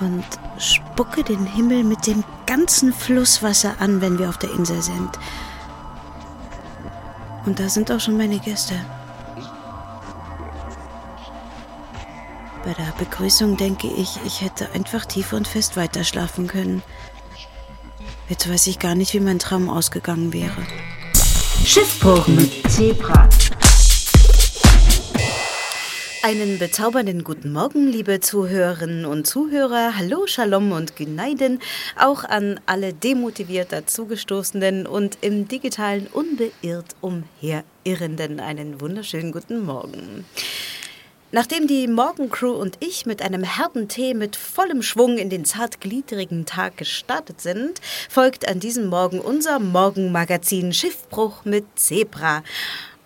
Und 0.00 0.24
spucke 0.58 1.22
den 1.22 1.46
Himmel 1.46 1.84
mit 1.84 2.08
dem 2.08 2.24
ganzen 2.44 2.92
Flusswasser 2.92 3.76
an, 3.78 4.00
wenn 4.00 4.18
wir 4.18 4.28
auf 4.28 4.38
der 4.38 4.50
Insel 4.50 4.82
sind. 4.82 5.10
Und 7.46 7.60
da 7.60 7.68
sind 7.68 7.92
auch 7.92 8.00
schon 8.00 8.16
meine 8.16 8.40
Gäste. 8.40 8.74
Bei 12.64 12.72
der 12.72 12.92
Begrüßung 12.98 13.56
denke 13.56 13.86
ich, 13.86 14.18
ich 14.24 14.40
hätte 14.40 14.72
einfach 14.72 15.04
tief 15.04 15.32
und 15.32 15.46
fest 15.46 15.76
weiterschlafen 15.76 16.48
können. 16.48 16.82
Jetzt 18.26 18.48
weiß 18.48 18.68
ich 18.68 18.78
gar 18.78 18.94
nicht, 18.94 19.12
wie 19.12 19.20
mein 19.20 19.38
Traum 19.38 19.68
ausgegangen 19.68 20.32
wäre. 20.32 20.56
Schiffbruch 21.62 22.26
mit 22.28 22.50
Zebra. 22.70 23.28
Einen 26.22 26.58
bezaubernden 26.58 27.22
guten 27.22 27.52
Morgen, 27.52 27.86
liebe 27.86 28.20
Zuhörerinnen 28.20 29.04
und 29.04 29.26
Zuhörer. 29.26 29.98
Hallo, 29.98 30.26
Shalom 30.26 30.72
und 30.72 30.96
Gneiden. 30.96 31.60
Auch 32.00 32.24
an 32.24 32.58
alle 32.64 32.94
demotiviert 32.94 33.72
dazugestoßenen 33.72 34.86
und 34.86 35.18
im 35.20 35.46
digitalen 35.46 36.06
unbeirrt 36.06 36.96
umherirrenden 37.02 38.40
einen 38.40 38.80
wunderschönen 38.80 39.32
guten 39.32 39.66
Morgen. 39.66 40.24
Nachdem 41.34 41.66
die 41.66 41.88
Morgencrew 41.88 42.52
und 42.52 42.76
ich 42.78 43.06
mit 43.06 43.20
einem 43.20 43.42
herben 43.42 43.88
Tee 43.88 44.14
mit 44.14 44.36
vollem 44.36 44.82
Schwung 44.82 45.18
in 45.18 45.30
den 45.30 45.44
zartgliedrigen 45.44 46.46
Tag 46.46 46.76
gestartet 46.76 47.40
sind, 47.40 47.80
folgt 48.08 48.46
an 48.46 48.60
diesem 48.60 48.86
Morgen 48.86 49.18
unser 49.18 49.58
Morgenmagazin 49.58 50.72
Schiffbruch 50.72 51.44
mit 51.44 51.64
Zebra 51.74 52.44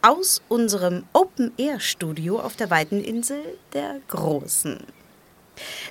aus 0.02 0.42
unserem 0.48 1.04
Open-Air-Studio 1.14 2.38
auf 2.38 2.54
der 2.54 2.68
weiten 2.68 3.02
Insel 3.02 3.40
der 3.72 3.98
Großen. 4.08 4.76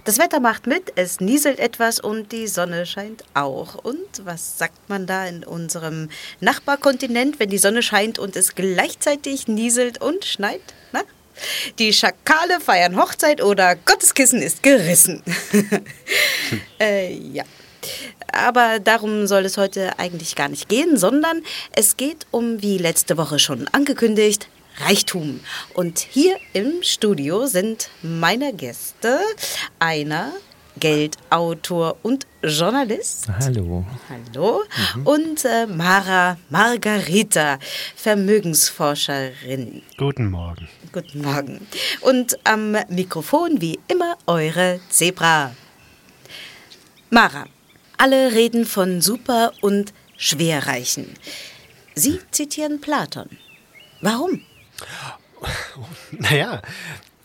Das 0.03 0.19
Wetter 0.19 0.39
macht 0.39 0.67
mit, 0.67 0.93
es 0.95 1.19
nieselt 1.19 1.57
etwas 1.57 1.99
und 1.99 2.31
die 2.31 2.45
Sonne 2.45 2.85
scheint 2.85 3.23
auch. 3.33 3.83
Und 3.83 4.25
was 4.25 4.59
sagt 4.59 4.89
man 4.89 5.07
da 5.07 5.25
in 5.25 5.43
unserem 5.43 6.09
Nachbarkontinent, 6.39 7.39
wenn 7.39 7.49
die 7.49 7.57
Sonne 7.57 7.81
scheint 7.81 8.19
und 8.19 8.35
es 8.35 8.53
gleichzeitig 8.53 9.47
nieselt 9.47 9.99
und 9.99 10.23
schneit? 10.23 10.61
Na? 10.91 11.01
Die 11.79 11.93
Schakale 11.93 12.59
feiern 12.59 12.97
Hochzeit 12.97 13.41
oder 13.41 13.75
Gottes 13.75 14.13
Kissen 14.13 14.41
ist 14.41 14.63
gerissen. 14.63 15.23
äh, 16.79 17.13
ja. 17.13 17.43
Aber 18.31 18.79
darum 18.79 19.27
soll 19.27 19.45
es 19.45 19.57
heute 19.57 19.97
eigentlich 19.99 20.35
gar 20.35 20.49
nicht 20.49 20.69
gehen, 20.69 20.97
sondern 20.97 21.41
es 21.71 21.97
geht 21.97 22.27
um, 22.31 22.61
wie 22.61 22.77
letzte 22.77 23.17
Woche 23.17 23.39
schon 23.39 23.67
angekündigt, 23.69 24.49
Reichtum. 24.85 25.39
Und 25.73 25.99
hier 25.99 26.37
im 26.53 26.83
Studio 26.83 27.47
sind 27.47 27.89
meine 28.01 28.53
Gäste 28.53 29.19
einer 29.79 30.33
Geldautor 30.79 31.97
und 32.03 32.27
Journalist. 32.43 33.27
Hallo. 33.39 33.85
Hallo. 34.09 34.63
Mhm. 34.95 35.07
Und 35.07 35.45
äh, 35.45 35.65
Mara 35.65 36.37
Margarita, 36.49 37.57
Vermögensforscherin. 37.95 39.81
Guten 39.97 40.29
Morgen. 40.29 40.67
Guten 40.91 41.21
Morgen. 41.21 41.67
Und 42.01 42.37
am 42.45 42.71
Mikrofon 42.89 43.61
wie 43.61 43.79
immer 43.87 44.17
eure 44.25 44.79
Zebra. 44.89 45.53
Mara, 47.09 47.45
alle 47.97 48.31
reden 48.31 48.65
von 48.65 49.01
Super- 49.01 49.51
und 49.61 49.93
Schwerreichen. 50.17 51.07
Sie 51.95 52.19
zitieren 52.31 52.81
Platon. 52.81 53.29
Warum? 54.01 54.41
Naja, 56.11 56.61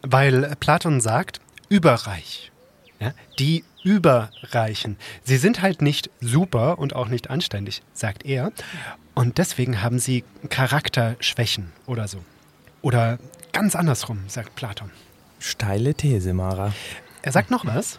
weil 0.02 0.54
Platon 0.60 1.00
sagt, 1.00 1.40
überreich. 1.68 2.50
Ja, 3.00 3.14
die 3.38 3.64
Überreichen. 3.82 4.96
Sie 5.24 5.38
sind 5.38 5.62
halt 5.62 5.82
nicht 5.82 6.10
super 6.20 6.78
und 6.78 6.94
auch 6.94 7.08
nicht 7.08 7.30
anständig, 7.30 7.82
sagt 7.94 8.24
er. 8.24 8.52
Und 9.14 9.38
deswegen 9.38 9.82
haben 9.82 9.98
sie 9.98 10.24
Charakterschwächen 10.50 11.72
oder 11.86 12.06
so. 12.08 12.18
Oder 12.82 13.18
ganz 13.52 13.76
andersrum, 13.76 14.24
sagt 14.28 14.54
Platon. 14.54 14.90
Steile 15.38 15.94
These, 15.94 16.32
Mara. 16.32 16.72
Er 17.22 17.32
sagt 17.32 17.50
noch 17.50 17.66
was. 17.66 17.98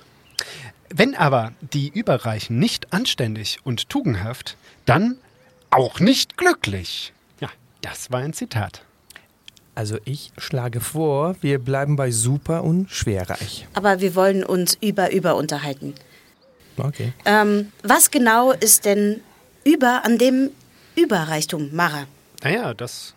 Wenn 0.89 1.15
aber 1.15 1.53
die 1.61 1.89
Überreichen 1.89 2.59
nicht 2.59 2.93
anständig 2.93 3.59
und 3.63 3.89
tugendhaft, 3.89 4.57
dann 4.85 5.17
auch 5.69 5.99
nicht 5.99 6.37
glücklich. 6.37 7.13
Ja, 7.39 7.49
das 7.81 8.11
war 8.11 8.19
ein 8.19 8.33
Zitat. 8.33 8.83
Also 9.75 9.97
ich 10.05 10.31
schlage 10.37 10.81
vor, 10.81 11.35
wir 11.41 11.57
bleiben 11.57 11.95
bei 11.95 12.11
super 12.11 12.63
und 12.63 12.91
schwerreich. 12.91 13.67
Aber 13.73 14.01
wir 14.01 14.13
wollen 14.13 14.43
uns 14.43 14.77
über 14.81 15.11
über 15.11 15.35
unterhalten. 15.35 15.95
Okay. 16.77 17.13
Ähm, 17.25 17.71
was 17.81 18.11
genau 18.11 18.51
ist 18.51 18.85
denn 18.85 19.21
über 19.63 20.05
an 20.05 20.17
dem 20.17 20.51
Überreichtum, 20.95 21.69
Mara? 21.73 22.05
Naja, 22.43 22.73
das, 22.73 23.15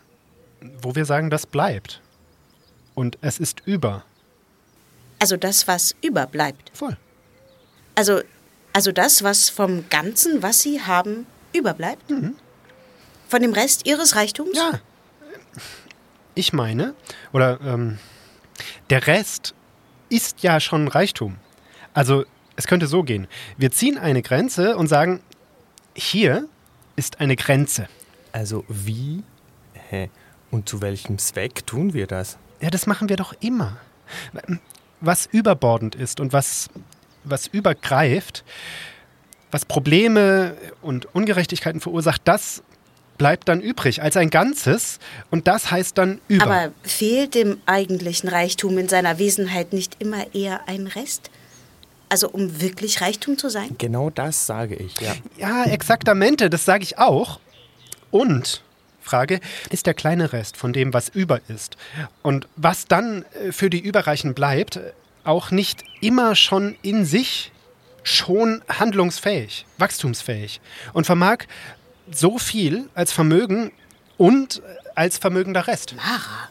wo 0.81 0.95
wir 0.95 1.05
sagen, 1.05 1.29
das 1.29 1.47
bleibt. 1.47 2.01
Und 2.97 3.19
es 3.21 3.39
ist 3.39 3.63
über. 3.65 4.05
Also 5.21 5.37
das, 5.37 5.69
was 5.69 5.95
überbleibt. 6.03 6.73
Voll. 6.75 6.97
Also, 7.95 8.23
also 8.73 8.91
das, 8.91 9.23
was 9.23 9.49
vom 9.49 9.89
Ganzen, 9.89 10.43
was 10.43 10.63
sie 10.63 10.83
haben, 10.83 11.27
überbleibt? 11.53 12.11
Mhm. 12.11 12.35
Von 13.29 13.43
dem 13.43 13.53
Rest 13.53 13.87
ihres 13.87 14.17
Reichtums? 14.17 14.57
Ja, 14.57 14.81
ich 16.37 16.53
meine, 16.53 16.95
oder 17.33 17.61
ähm, 17.63 17.99
der 18.91 19.07
Rest 19.07 19.55
ist 20.11 20.43
ja 20.43 20.61
schon 20.61 20.87
Reichtum. 20.87 21.37
Also 21.95 22.25
es 22.57 22.67
könnte 22.67 22.87
so 22.87 23.03
gehen. 23.03 23.27
Wir 23.57 23.73
ziehen 23.73 23.99
eine 23.99 24.23
Grenze 24.23 24.77
und 24.77 24.87
sagen, 24.87 25.21
hier 25.95 26.47
ist 26.95 27.21
eine 27.21 27.37
Grenze. 27.37 27.89
Also 28.33 28.65
wie? 28.69 29.23
Hä? 29.89 30.11
Und 30.51 30.69
zu 30.69 30.83
welchem 30.83 31.19
Zweck 31.19 31.67
tun 31.67 31.95
wir 31.95 32.07
das? 32.07 32.39
Ja, 32.61 32.71
das 32.71 32.87
machen 32.87 33.09
wir 33.09 33.17
doch 33.17 33.35
immer. 33.41 33.77
Was 35.01 35.27
überbordend 35.27 35.95
ist 35.95 36.21
und 36.21 36.33
was, 36.33 36.69
was 37.25 37.47
übergreift, 37.47 38.45
was 39.51 39.65
Probleme 39.65 40.57
und 40.83 41.15
Ungerechtigkeiten 41.15 41.81
verursacht, 41.81 42.23
das 42.25 42.63
bleibt 43.19 43.49
dann 43.49 43.61
übrig 43.61 44.03
als 44.03 44.17
ein 44.17 44.31
Ganzes 44.31 44.99
und 45.31 45.49
das 45.49 45.71
heißt 45.71 45.97
dann 45.97 46.21
über. 46.29 46.45
Aber 46.45 46.73
fehlt 46.83 47.35
dem 47.35 47.59
eigentlichen 47.67 48.29
Reichtum 48.29 48.77
in 48.79 48.89
seiner 48.89 49.19
Wesenheit 49.19 49.73
nicht 49.73 49.97
immer 50.01 50.35
eher 50.35 50.69
ein 50.69 50.87
Rest? 50.87 51.31
Also 52.09 52.29
um 52.29 52.61
wirklich 52.61 53.01
Reichtum 53.01 53.37
zu 53.39 53.49
sein? 53.49 53.75
Genau 53.79 54.11
das 54.11 54.47
sage 54.47 54.77
ich, 54.77 55.01
ja. 55.01 55.15
Ja, 55.39 55.65
exaktamente, 55.65 56.51
das 56.51 56.65
sage 56.65 56.85
ich 56.85 56.99
auch. 56.99 57.41
Und 58.11 58.63
Frage, 59.07 59.41
ist 59.71 59.87
der 59.87 59.95
kleine 59.95 60.33
Rest 60.33 60.57
von 60.57 60.73
dem, 60.73 60.93
was 60.93 61.09
über 61.09 61.41
ist 61.49 61.77
und 62.23 62.49
was 62.57 62.87
dann 62.87 63.25
äh, 63.25 63.53
für 63.53 63.71
die 63.71 63.81
Überreichen 63.81 64.35
bleibt, 64.35 64.81
auch 65.25 65.51
nicht 65.51 65.85
immer 66.01 66.35
schon 66.35 66.77
in 66.83 67.05
sich 67.05 67.53
schon 68.03 68.63
handlungsfähig, 68.69 69.67
wachstumsfähig 69.79 70.61
und 70.93 71.07
vermag 71.07 71.39
so 72.11 72.39
viel 72.39 72.89
als 72.95 73.13
Vermögen 73.13 73.73
und 74.17 74.63
als 74.95 75.19
vermögender 75.19 75.67
Rest. 75.67 75.95
Mara, 75.97 76.49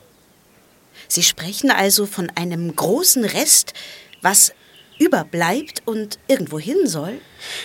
Sie 1.07 1.23
sprechen 1.23 1.71
also 1.71 2.05
von 2.05 2.31
einem 2.35 2.75
großen 2.75 3.25
Rest, 3.25 3.73
was 4.21 4.53
überbleibt 4.99 5.83
und 5.85 6.19
irgendwo 6.27 6.59
hin 6.59 6.87
soll? 6.87 7.19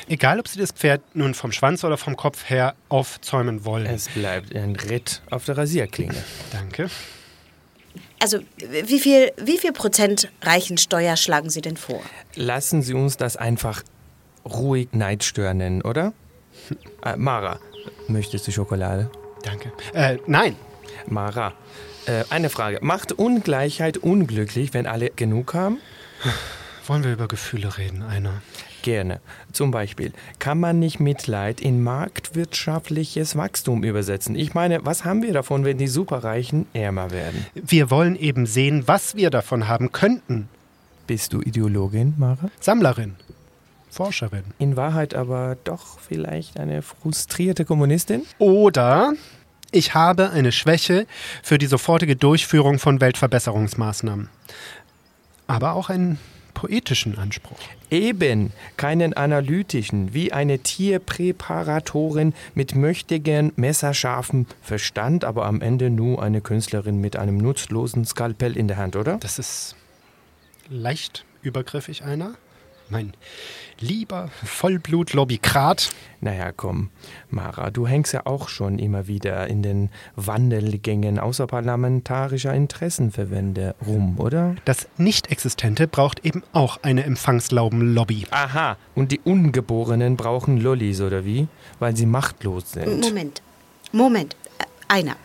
Egal, 0.08 0.40
ob 0.40 0.48
Sie 0.48 0.58
das 0.58 0.72
Pferd 0.72 1.02
nun 1.14 1.34
vom 1.34 1.52
Schwanz 1.52 1.84
oder 1.84 1.96
vom 1.96 2.16
Kopf 2.16 2.48
her 2.48 2.74
aufzäumen 2.88 3.64
wollen. 3.64 3.86
Es 3.86 4.08
bleibt 4.08 4.54
ein 4.54 4.76
Ritt 4.76 5.22
auf 5.30 5.44
der 5.44 5.56
Rasierklinge. 5.56 6.14
Danke. 6.52 6.90
Also, 8.22 8.40
wie 8.58 9.00
viel, 9.00 9.32
wie 9.38 9.58
viel 9.58 9.72
Prozent 9.72 10.30
Reichensteuer 10.42 11.16
schlagen 11.16 11.50
Sie 11.50 11.62
denn 11.62 11.76
vor? 11.76 12.02
Lassen 12.34 12.82
Sie 12.82 12.94
uns 12.94 13.16
das 13.16 13.36
einfach 13.36 13.82
ruhig 14.44 14.88
Neidstör 14.92 15.54
nennen, 15.54 15.82
oder? 15.82 16.12
Äh, 17.02 17.16
Mara, 17.16 17.58
möchtest 18.08 18.46
du 18.46 18.52
Schokolade? 18.52 19.10
Danke. 19.42 19.72
Äh, 19.94 20.18
nein. 20.26 20.54
Mara, 21.06 21.54
äh, 22.04 22.24
eine 22.28 22.50
Frage. 22.50 22.78
Macht 22.82 23.12
Ungleichheit 23.12 23.96
unglücklich, 23.96 24.74
wenn 24.74 24.86
alle 24.86 25.08
genug 25.08 25.54
haben? 25.54 25.78
Wollen 26.86 27.04
wir 27.04 27.12
über 27.12 27.28
Gefühle 27.28 27.76
reden, 27.78 28.02
einer? 28.02 28.42
Gerne. 28.82 29.20
Zum 29.52 29.70
Beispiel, 29.70 30.12
kann 30.38 30.58
man 30.58 30.78
nicht 30.78 31.00
Mitleid 31.00 31.60
in 31.60 31.82
marktwirtschaftliches 31.82 33.36
Wachstum 33.36 33.84
übersetzen? 33.84 34.34
Ich 34.34 34.54
meine, 34.54 34.84
was 34.84 35.04
haben 35.04 35.22
wir 35.22 35.32
davon, 35.32 35.64
wenn 35.64 35.78
die 35.78 35.88
Superreichen 35.88 36.66
ärmer 36.72 37.10
werden? 37.10 37.46
Wir 37.54 37.90
wollen 37.90 38.16
eben 38.16 38.46
sehen, 38.46 38.84
was 38.86 39.14
wir 39.14 39.30
davon 39.30 39.68
haben 39.68 39.92
könnten. 39.92 40.48
Bist 41.06 41.32
du 41.32 41.40
Ideologin, 41.40 42.14
Mara? 42.16 42.50
Sammlerin. 42.60 43.16
Forscherin. 43.90 44.44
In 44.58 44.76
Wahrheit 44.76 45.14
aber 45.14 45.56
doch 45.64 45.98
vielleicht 45.98 46.58
eine 46.58 46.82
frustrierte 46.82 47.64
Kommunistin? 47.64 48.22
Oder 48.38 49.12
ich 49.72 49.94
habe 49.94 50.30
eine 50.30 50.52
Schwäche 50.52 51.06
für 51.42 51.58
die 51.58 51.66
sofortige 51.66 52.16
Durchführung 52.16 52.78
von 52.78 53.00
Weltverbesserungsmaßnahmen. 53.00 54.28
Aber 55.46 55.74
auch 55.74 55.90
einen 55.90 56.18
poetischen 56.54 57.18
Anspruch. 57.18 57.58
Eben, 57.90 58.52
keinen 58.76 59.14
analytischen, 59.14 60.14
wie 60.14 60.32
eine 60.32 60.60
Tierpräparatorin 60.60 62.34
mit 62.54 62.74
möchtegern, 62.74 63.52
messerscharfen 63.56 64.46
Verstand, 64.62 65.24
aber 65.24 65.46
am 65.46 65.60
Ende 65.60 65.90
nur 65.90 66.22
eine 66.22 66.40
Künstlerin 66.40 67.00
mit 67.00 67.16
einem 67.16 67.38
nutzlosen 67.38 68.04
Skalpell 68.04 68.56
in 68.56 68.68
der 68.68 68.76
Hand, 68.76 68.96
oder? 68.96 69.18
Das 69.18 69.38
ist 69.38 69.76
leicht 70.68 71.24
übergriffig 71.42 72.04
einer. 72.04 72.34
Mein 72.90 73.12
lieber 73.78 74.30
Vollblut-Lobbykrat. 74.44 75.90
Naja, 76.20 76.50
komm, 76.50 76.90
Mara, 77.30 77.70
du 77.70 77.86
hängst 77.86 78.12
ja 78.12 78.26
auch 78.26 78.48
schon 78.48 78.80
immer 78.80 79.06
wieder 79.06 79.46
in 79.46 79.62
den 79.62 79.90
Wandelgängen 80.16 81.20
außerparlamentarischer 81.20 82.52
Interessenverbände 82.52 83.76
rum, 83.86 84.18
oder? 84.18 84.56
Das 84.64 84.88
Nicht-Existente 84.96 85.86
braucht 85.86 86.26
eben 86.26 86.42
auch 86.52 86.78
eine 86.82 87.04
Empfangslauben-Lobby. 87.04 88.26
Aha, 88.32 88.76
und 88.96 89.12
die 89.12 89.20
Ungeborenen 89.20 90.16
brauchen 90.16 90.60
Lollis, 90.60 91.00
oder 91.00 91.24
wie? 91.24 91.46
Weil 91.78 91.96
sie 91.96 92.06
machtlos 92.06 92.72
sind. 92.72 93.00
Moment, 93.00 93.40
Moment, 93.92 94.36
äh, 94.58 94.64
einer. 94.88 95.16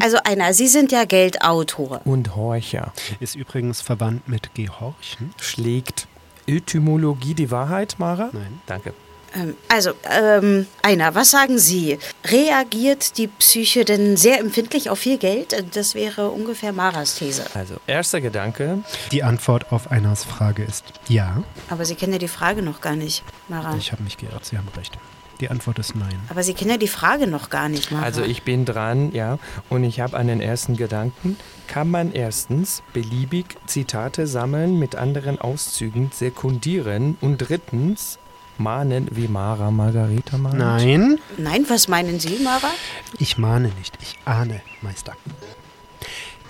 Also 0.00 0.16
einer, 0.24 0.54
Sie 0.54 0.68
sind 0.68 0.90
ja 0.90 1.04
Geldautor. 1.04 2.00
Und 2.06 2.34
Horcher. 2.34 2.94
Ist 3.20 3.34
übrigens 3.34 3.82
verwandt 3.82 4.26
mit 4.26 4.54
Gehorchen. 4.54 5.34
Schlägt 5.38 6.08
Etymologie 6.46 7.34
die 7.34 7.50
Wahrheit, 7.50 7.96
Mara? 7.98 8.30
Nein. 8.32 8.60
Danke. 8.66 8.94
Ähm, 9.34 9.54
also, 9.68 9.92
ähm, 10.10 10.66
einer, 10.82 11.14
was 11.14 11.30
sagen 11.30 11.58
Sie? 11.58 11.98
Reagiert 12.24 13.18
die 13.18 13.26
Psyche 13.26 13.84
denn 13.84 14.16
sehr 14.16 14.40
empfindlich 14.40 14.90
auf 14.90 14.98
viel 14.98 15.18
Geld? 15.18 15.54
Das 15.74 15.94
wäre 15.94 16.30
ungefähr 16.30 16.72
Maras 16.72 17.16
These. 17.16 17.44
Also, 17.54 17.74
erster 17.86 18.20
Gedanke. 18.20 18.78
Die 19.12 19.22
Antwort 19.22 19.72
auf 19.72 19.90
Einas 19.90 20.24
Frage 20.24 20.62
ist 20.62 20.84
ja. 21.08 21.42
Aber 21.68 21.84
Sie 21.84 21.94
kennen 21.94 22.12
ja 22.12 22.18
die 22.18 22.28
Frage 22.28 22.62
noch 22.62 22.80
gar 22.80 22.96
nicht, 22.96 23.24
Mara. 23.48 23.74
Ich 23.76 23.92
habe 23.92 24.02
mich 24.02 24.16
geirrt, 24.16 24.44
Sie 24.44 24.56
haben 24.56 24.68
recht. 24.76 24.96
Die 25.40 25.50
Antwort 25.50 25.78
ist 25.78 25.94
nein. 25.94 26.18
Aber 26.30 26.42
Sie 26.42 26.54
kennen 26.54 26.70
ja 26.70 26.76
die 26.78 26.88
Frage 26.88 27.26
noch 27.26 27.50
gar 27.50 27.68
nicht, 27.68 27.90
Mara. 27.90 28.04
Also 28.04 28.22
ich 28.22 28.42
bin 28.42 28.64
dran, 28.64 29.12
ja, 29.12 29.38
und 29.68 29.84
ich 29.84 30.00
habe 30.00 30.16
einen 30.16 30.40
ersten 30.40 30.76
Gedanken. 30.76 31.36
Kann 31.68 31.90
man 31.90 32.12
erstens 32.12 32.82
beliebig 32.92 33.46
Zitate 33.66 34.26
sammeln, 34.26 34.78
mit 34.78 34.94
anderen 34.94 35.38
Auszügen 35.40 36.10
sekundieren 36.12 37.16
und 37.20 37.38
drittens 37.38 38.18
mahnen, 38.58 39.08
wie 39.10 39.28
Mara 39.28 39.70
Margarita 39.70 40.38
mahnt? 40.38 40.58
Nein, 40.58 41.18
Nein, 41.36 41.66
was 41.68 41.88
meinen 41.88 42.18
Sie, 42.20 42.38
Mara? 42.42 42.70
ich 43.18 43.36
mahne 43.36 43.68
nicht, 43.78 43.98
ich 44.00 44.16
ahne, 44.24 44.62
Meister. 44.80 45.14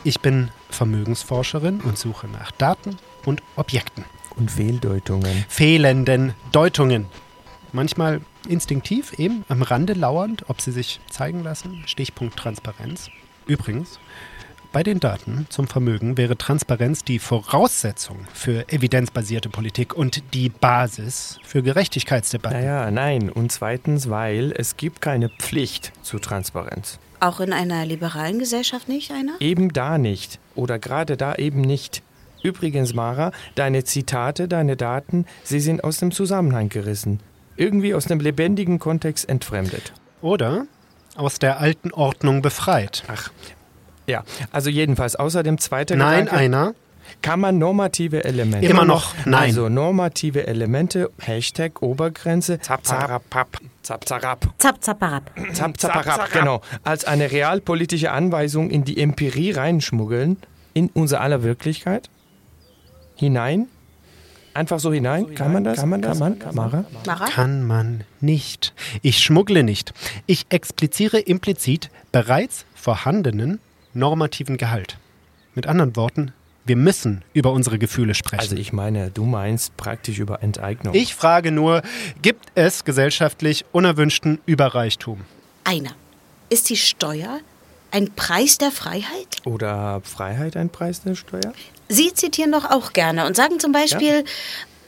Ich 0.05 0.21
bin 0.21 0.51
Vermögensforscherin 0.71 1.81
und 1.81 1.99
suche 1.99 2.29
nach 2.29 2.53
Daten 2.53 2.97
und 3.25 3.43
Objekten. 3.57 4.05
Und 4.37 4.51
Fehldeutungen. 4.51 5.45
Fehlenden 5.49 6.35
Deutungen. 6.53 7.07
Manchmal 7.73 8.21
instinktiv, 8.49 9.15
eben 9.19 9.45
am 9.49 9.63
Rande 9.63 9.95
lauernd, 9.95 10.45
ob 10.49 10.61
sie 10.61 10.71
sich 10.71 11.01
zeigen 11.11 11.43
lassen. 11.43 11.83
Stichpunkt 11.87 12.37
Transparenz. 12.37 13.11
Übrigens, 13.47 13.99
bei 14.77 14.83
den 14.83 15.01
Daten 15.01 15.47
zum 15.49 15.69
Vermögen 15.69 16.19
wäre 16.19 16.37
Transparenz 16.37 17.03
die 17.03 17.19
Voraussetzung 17.19 18.19
für 18.35 18.71
evidenzbasierte 18.71 19.49
Politik 19.49 19.95
und 19.95 20.35
die 20.35 20.51
Basis 20.51 21.39
für 21.45 21.63
Gerechtigkeitsdebatten. 21.63 22.61
Naja, 22.61 22.91
nein. 22.91 23.31
Und 23.31 23.51
zweitens, 23.51 24.11
weil 24.11 24.53
es 24.53 24.77
gibt 24.77 25.01
keine 25.01 25.31
Pflicht 25.31 25.95
zu 26.03 26.19
Transparenz. 26.19 26.99
Auch 27.21 27.41
in 27.41 27.55
einer 27.55 27.87
liberalen 27.87 28.39
Gesellschaft 28.39 28.87
nicht, 28.87 29.13
einer? 29.13 29.41
Eben 29.41 29.73
da 29.73 29.97
nicht. 29.97 30.41
Oder 30.55 30.79
gerade 30.79 31.17
da 31.17 31.37
eben 31.37 31.63
nicht. 31.63 32.03
Übrigens, 32.43 32.93
Mara, 32.93 33.33
deine 33.55 33.83
Zitate, 33.85 34.47
deine 34.47 34.77
Daten, 34.77 35.25
sie 35.43 35.61
sind 35.61 35.85
aus 35.85 36.01
dem 36.01 36.13
Zusammenhang 36.13 36.69
gerissen. 36.69 37.21
Irgendwie 37.57 37.95
aus 37.95 38.05
dem 38.05 38.21
lebendigen 38.21 38.79
Kontext 38.79 39.27
entfremdet. 39.27 39.95
Oder 40.21 40.67
aus 41.15 41.39
der 41.39 41.61
alten 41.61 41.93
Ordnung 41.93 42.43
befreit. 42.43 43.05
Ach, 43.09 43.31
ja. 44.07 44.25
Also 44.53 44.71
jedenfalls, 44.71 45.17
außer 45.17 45.43
dem 45.43 45.59
zweiten 45.59 45.99
Nein, 45.99 46.27
Gedanke, 46.27 46.37
einer. 46.37 46.75
kann 47.23 47.41
man 47.41 47.59
normative 47.59 48.25
Elemente... 48.25 48.67
Immer 48.67 48.85
noch 48.85 49.15
nein. 49.25 49.35
Also 49.43 49.69
normative 49.69 50.47
Elemente, 50.47 51.11
Hashtag 51.19 51.83
Obergrenze, 51.83 52.61
Zapzarapap, 52.61 53.59
Zapzarap, 53.83 54.49
Zap, 54.59 54.83
zapparab. 54.83 55.31
Zapzarap, 55.53 56.33
genau, 56.33 56.61
als 56.83 57.05
eine 57.05 57.31
realpolitische 57.31 58.11
Anweisung 58.11 58.71
in 58.71 58.85
die 58.85 58.99
Empirie 58.99 59.53
reinschmuggeln, 59.53 60.39
in 60.75 60.91
unser 60.93 61.21
aller 61.21 61.43
Wirklichkeit, 61.43 62.11
hinein, 63.15 63.69
einfach 64.53 64.81
so 64.81 64.93
hinein, 64.93 65.35
kann 65.35 65.53
man 65.53 65.65
das? 65.65 65.79
Kann 65.79 65.89
man 65.89 66.03
das? 66.03 66.19
Kann 66.19 66.39
man, 66.39 66.55
Mara? 66.55 66.85
Mara? 67.07 67.27
Kann 67.27 67.67
man 67.67 68.05
nicht. 68.21 68.75
Ich 69.03 69.19
schmuggle 69.21 69.63
nicht. 69.63 69.93
Ich 70.27 70.47
expliziere 70.49 71.19
implizit 71.19 71.91
bereits 72.13 72.65
vorhandenen 72.75 73.61
normativen 73.97 74.57
Gehalt. 74.57 74.99
Mit 75.55 75.67
anderen 75.67 75.97
Worten, 75.97 76.33
wir 76.65 76.77
müssen 76.77 77.23
über 77.33 77.53
unsere 77.53 77.79
Gefühle 77.79 78.15
sprechen. 78.15 78.41
Also 78.41 78.57
ich 78.57 78.73
meine, 78.73 79.11
du 79.11 79.25
meinst 79.25 79.77
praktisch 79.77 80.19
über 80.19 80.43
Enteignung. 80.43 80.95
ich 80.95 81.15
frage 81.15 81.51
nur, 81.53 81.83
gibt 82.23 82.47
es 82.55 82.85
gesellschaftlich 82.85 83.65
unerwünschten 83.73 84.41
Überreichtum? 84.47 85.23
Einer. 85.65 85.93
Ist 86.49 86.71
die 86.71 86.77
Steuer 86.77 87.41
ein 87.91 88.13
Preis 88.15 88.59
der 88.59 88.71
Freiheit? 88.71 89.39
Oder 89.45 90.01
Freiheit 90.05 90.57
ein 90.57 90.69
Preis 90.69 91.03
der 91.03 91.15
Steuer? 91.15 91.53
Sie 91.89 92.13
zitieren 92.13 92.53
doch 92.53 92.65
auch 92.71 92.93
gerne 92.93 93.27
und 93.27 93.37
sagen 93.37 93.61
zum 93.61 93.73
Beispiel, 93.73 94.25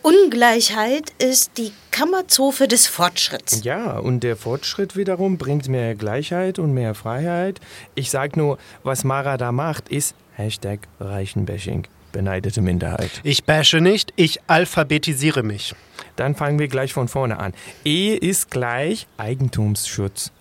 Ungleichheit 0.03 1.13
ist 1.19 1.59
die 1.59 1.73
Kammerzofe 1.91 2.69
des 2.69 2.87
Fortschritts. 2.87 3.65
Ja, 3.65 3.99
und 3.99 4.21
der 4.21 4.37
Fortschritt 4.37 4.97
wiederum 4.97 5.39
bringt 5.39 5.69
mehr 5.69 5.95
Gleichheit 5.95 6.59
und 6.59 6.73
mehr 6.73 6.95
Freiheit. 6.95 7.61
Ich 7.95 8.11
sag 8.11 8.37
nur, 8.37 8.59
was 8.83 9.05
Mara 9.05 9.37
da 9.37 9.53
macht, 9.53 9.89
ist 9.89 10.15
Hashtag 10.35 10.81
Reichenbashing. 11.01 11.87
Beneidete 12.13 12.63
Minderheit. 12.63 13.11
Ich 13.23 13.45
bashe 13.45 13.81
nicht, 13.81 14.13
ich 14.17 14.41
alphabetisiere 14.47 15.43
mich. 15.43 15.75
Dann 16.17 16.35
fangen 16.35 16.59
wir 16.59 16.69
gleich 16.69 16.93
von 16.93 17.09
vorne 17.09 17.39
an. 17.39 17.53
E 17.85 18.15
ist 18.15 18.51
gleich 18.51 19.07
Eigentumsschutz. 19.19 20.33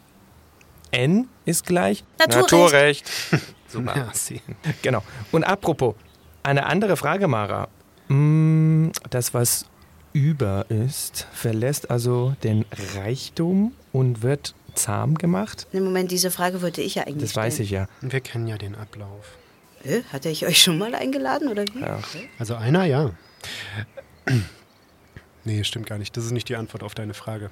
N 0.92 1.28
ist 1.46 1.66
gleich 1.66 2.04
Naturrecht. 2.20 3.10
Super. 3.68 3.96
Merci. 3.96 4.42
Genau. 4.82 5.04
Und 5.32 5.44
apropos, 5.44 5.96
eine 6.44 6.66
andere 6.66 6.96
Frage, 6.96 7.28
Mara. 7.28 7.68
Mm, 8.10 8.90
Das, 9.10 9.34
was 9.34 9.66
über 10.14 10.66
ist, 10.70 11.28
verlässt 11.34 11.92
also 11.92 12.36
den 12.44 12.66
Reichtum 12.96 13.74
und 13.92 14.22
wird 14.24 14.56
zahm 14.74 15.16
gemacht? 15.16 15.68
Im 15.72 15.84
Moment, 15.84 16.12
diese 16.12 16.32
Frage 16.32 16.62
wollte 16.62 16.82
ich 16.82 16.96
ja 16.96 17.04
eigentlich 17.04 17.30
Das 17.30 17.36
weiß 17.36 17.60
ich 17.60 17.70
ja. 17.72 17.88
Wir 18.02 18.20
kennen 18.22 18.48
ja 18.48 18.58
den 18.58 18.76
Ablauf. 18.76 19.38
Hatte 20.12 20.30
ich 20.30 20.46
euch 20.46 20.62
schon 20.64 20.78
mal 20.78 20.94
eingeladen 20.96 21.48
oder 21.50 21.64
wie? 21.74 21.80
ja. 21.82 22.00
Also 22.40 22.56
einer, 22.56 22.86
ja. 22.86 23.12
Nee, 25.46 25.64
stimmt 25.64 25.86
gar 25.88 25.98
nicht. 25.98 26.18
Das 26.18 26.26
ist 26.26 26.32
nicht 26.32 26.50
die 26.50 26.58
Antwort 26.58 26.84
auf 26.84 26.94
deine 26.94 27.14
Frage. 27.14 27.52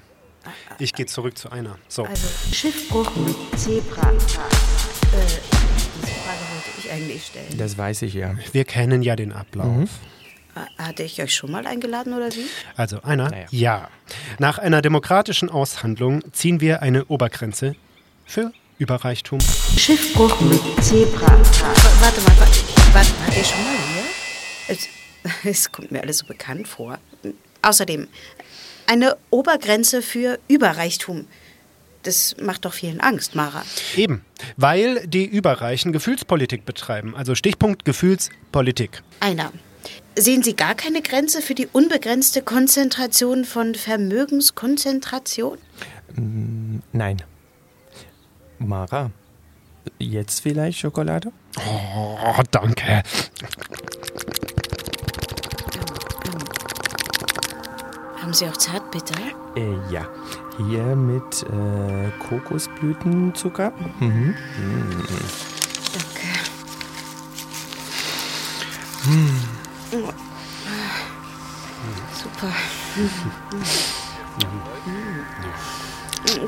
Ich 0.79 0.93
gehe 0.93 1.05
zurück 1.05 1.37
zu 1.37 1.49
einer. 1.49 1.77
So. 1.87 2.03
Also 2.03 2.27
Schiffbruch 2.53 3.09
mit 3.15 3.35
Zebra. 3.57 4.11
Äh, 4.11 4.15
diese 4.15 6.11
Frage 6.11 6.39
wollte 6.51 6.69
ich 6.77 6.91
eigentlich 6.91 7.25
stellen. 7.27 7.57
Das 7.57 7.77
weiß 7.77 8.01
ich 8.01 8.13
ja. 8.13 8.35
Wir 8.51 8.65
kennen 8.65 9.01
ja 9.01 9.15
den 9.15 9.31
Ablauf. 9.31 9.83
Äh, 9.83 10.24
Hatte 10.77 11.03
ich 11.03 11.21
euch 11.21 11.33
schon 11.35 11.51
mal 11.51 11.67
eingeladen 11.67 12.13
oder 12.13 12.31
wie? 12.33 12.45
Also 12.77 13.01
einer, 13.03 13.29
Naja. 13.29 13.47
ja. 13.51 13.89
Nach 14.39 14.57
einer 14.57 14.81
demokratischen 14.81 15.49
Aushandlung 15.49 16.23
ziehen 16.31 16.61
wir 16.61 16.81
eine 16.81 17.05
Obergrenze 17.05 17.75
für 18.25 18.51
Überreichtum. 18.77 19.39
Schiffbruch 19.77 20.39
mit 20.41 20.61
Zebra. 20.83 21.27
Wa- 21.27 21.73
Warte 22.01 22.21
mal, 22.21 22.39
warte, 22.39 22.59
warte, 22.93 23.09
wart 23.25 23.37
ihr 23.37 23.43
schon 23.43 23.63
mal 23.63 23.73
hier? 23.93 24.03
Es, 24.67 24.87
es 25.43 25.71
kommt 25.71 25.91
mir 25.91 26.01
alles 26.01 26.19
so 26.19 26.25
bekannt 26.27 26.67
vor. 26.67 26.99
Außerdem, 27.61 28.07
eine 28.87 29.17
Obergrenze 29.31 30.01
für 30.01 30.39
Überreichtum. 30.47 31.27
Das 32.03 32.35
macht 32.39 32.65
doch 32.65 32.73
vielen 32.73 33.01
Angst, 33.01 33.33
Mara. 33.35 33.63
Eben, 33.95 34.23
weil 34.57 35.07
die 35.07 35.25
Überreichen 35.25 35.91
Gefühlspolitik 35.91 36.63
betreiben. 36.63 37.15
Also 37.15 37.33
Stichpunkt 37.33 37.83
Gefühlspolitik. 37.83 39.01
Einer. 39.19 39.51
Sehen 40.17 40.43
Sie 40.43 40.55
gar 40.55 40.75
keine 40.75 41.01
Grenze 41.01 41.41
für 41.41 41.55
die 41.55 41.67
unbegrenzte 41.67 42.41
Konzentration 42.41 43.43
von 43.43 43.75
Vermögenskonzentration? 43.75 45.57
Nein. 46.93 47.21
Mara, 48.57 49.11
jetzt 49.99 50.39
vielleicht 50.41 50.79
Schokolade? 50.79 51.33
Oh, 51.57 52.41
danke. 52.49 53.03
Haben 58.21 58.33
Sie 58.33 58.45
auch 58.47 58.57
Zartbitter? 58.57 59.15
Äh, 59.57 59.93
ja. 59.93 60.07
Hier 60.57 60.95
mit 60.95 61.43
äh, 61.43 62.09
Kokosblütenzucker. 62.27 63.73
Mhm. 63.99 64.33
Danke. 64.57 65.54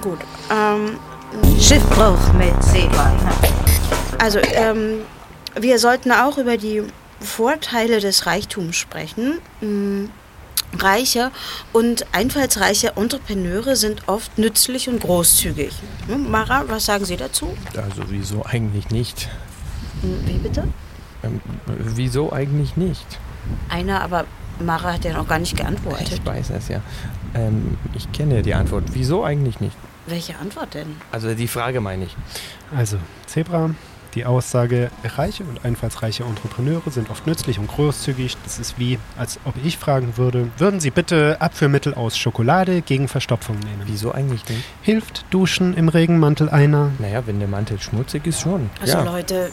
Gut. 0.01 0.19
Ähm, 0.51 0.97
Schiffbruch 1.59 2.33
mit 2.33 2.63
Zebra. 2.63 3.11
also, 4.19 4.39
ähm, 4.39 5.01
wir 5.59 5.79
sollten 5.79 6.11
auch 6.11 6.37
über 6.37 6.57
die 6.57 6.83
Vorteile 7.19 7.99
des 7.99 8.25
Reichtums 8.25 8.75
sprechen. 8.75 9.39
Mm, 9.61 10.05
Reiche 10.77 11.31
und 11.73 12.05
einfallsreiche 12.11 12.93
Entrepreneure 12.97 13.75
sind 13.75 14.07
oft 14.07 14.37
nützlich 14.37 14.89
und 14.89 14.99
großzügig. 15.01 15.73
Hm, 16.07 16.29
Mara, 16.29 16.65
was 16.67 16.85
sagen 16.85 17.05
Sie 17.05 17.15
dazu? 17.17 17.55
Also 17.75 18.03
wieso 18.09 18.45
eigentlich 18.45 18.89
nicht? 18.89 19.29
Hm, 20.01 20.27
Wie 20.27 20.37
bitte? 20.37 20.67
Ähm, 21.23 21.39
wieso 21.65 22.31
eigentlich 22.33 22.75
nicht? 22.77 23.05
Einer, 23.69 24.01
aber 24.01 24.25
Mara 24.59 24.93
hat 24.93 25.05
ja 25.05 25.13
noch 25.13 25.27
gar 25.27 25.39
nicht 25.39 25.55
geantwortet. 25.55 26.13
Ich 26.13 26.25
weiß 26.25 26.51
es 26.51 26.67
ja. 26.69 26.81
Ähm, 27.33 27.77
ich 27.93 28.11
kenne 28.11 28.41
die 28.41 28.53
Antwort. 28.53 28.85
Wieso 28.93 29.23
eigentlich 29.23 29.59
nicht? 29.59 29.75
Welche 30.07 30.37
Antwort 30.37 30.73
denn? 30.73 30.95
Also 31.11 31.33
die 31.33 31.47
Frage 31.47 31.81
meine 31.81 32.05
ich. 32.05 32.15
Also, 32.75 32.97
Zebra, 33.25 33.71
die 34.17 34.25
Aussage, 34.25 34.89
reiche 35.03 35.43
und 35.43 35.63
einfallsreiche 35.63 36.23
Entrepreneure 36.23 36.89
sind 36.89 37.09
oft 37.09 37.27
nützlich 37.27 37.59
und 37.59 37.67
großzügig. 37.67 38.37
Das 38.43 38.57
ist 38.57 38.79
wie, 38.79 38.97
als 39.17 39.39
ob 39.45 39.53
ich 39.63 39.77
fragen 39.77 40.17
würde, 40.17 40.49
würden 40.57 40.79
Sie 40.79 40.89
bitte 40.89 41.37
Abführmittel 41.39 41.93
aus 41.93 42.17
Schokolade 42.17 42.81
gegen 42.81 43.07
Verstopfung 43.07 43.59
nehmen? 43.59 43.83
Wieso 43.85 44.11
eigentlich 44.13 44.47
nicht? 44.49 44.63
Hilft 44.81 45.25
Duschen 45.29 45.75
im 45.75 45.89
Regenmantel 45.89 46.49
einer? 46.49 46.91
Naja, 46.99 47.27
wenn 47.27 47.39
der 47.39 47.47
Mantel 47.47 47.79
schmutzig 47.79 48.25
ist, 48.25 48.41
schon. 48.41 48.69
Also 48.81 48.97
ja. 48.97 49.03
Leute, 49.03 49.51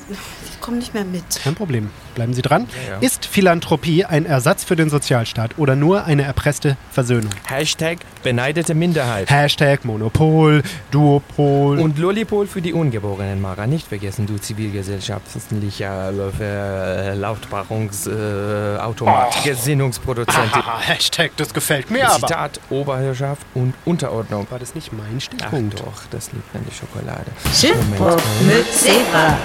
komme 0.65 0.79
nicht 0.79 0.95
mehr 0.95 1.05
mit. 1.05 1.23
Kein 1.43 1.55
Problem. 1.55 1.91
Bleiben 2.15 2.33
Sie 2.33 2.41
dran. 2.41 2.67
Ja, 2.87 2.95
ja. 2.95 2.99
Ist 3.01 3.27
Philanthropie 3.27 4.07
ein 4.07 4.25
Ersatz 4.25 4.65
für 4.65 4.77
den 4.77 4.89
Sozialstaat 4.89 5.59
oder 5.59 5.77
nur 5.77 6.05
eine 6.05 6.23
erpresste 6.23 6.79
Versöhnung? 6.91 7.31
Hashtag 7.45 7.99
beneidete 8.23 8.75
Minderheit. 8.75 9.29
Hashtag 9.29 9.85
Monopol, 9.85 10.63
Duopol. 10.91 11.81
Und 11.81 11.99
Lollipol 11.99 12.47
für 12.47 12.63
die 12.63 12.73
Ungeborenen, 12.73 13.43
Mara. 13.43 13.67
Nicht 13.67 13.89
vergessen, 13.89 14.27
du 14.27 14.39
zivilgesellschaftlicher 14.39 16.13
äh, 16.41 17.15
Lautbarungsautomat, 17.15 18.79
äh, 18.79 18.81
Automat, 18.81 19.45
Gesinnungsproduzent. 19.45 20.51
Hashtag, 20.81 21.33
das 21.37 21.53
gefällt 21.53 21.91
mir 21.91 22.09
aber. 22.09 22.27
Zitat, 22.27 22.59
Oberherrschaft 22.71 23.47
und 23.53 23.75
Unterordnung. 23.85 24.47
War 24.49 24.59
das 24.59 24.75
nicht 24.75 24.95
mein 24.95 25.19
Ach 25.19 25.21
Stichpunkt? 25.21 25.81
doch, 25.81 26.07
das 26.11 26.33
liegt 26.33 26.55
an 26.55 26.65
der 26.67 26.73
Schokolade. 26.73 27.27
Schiffbruch 27.55 28.17
mit 28.47 28.73
Zebra. 28.73 29.37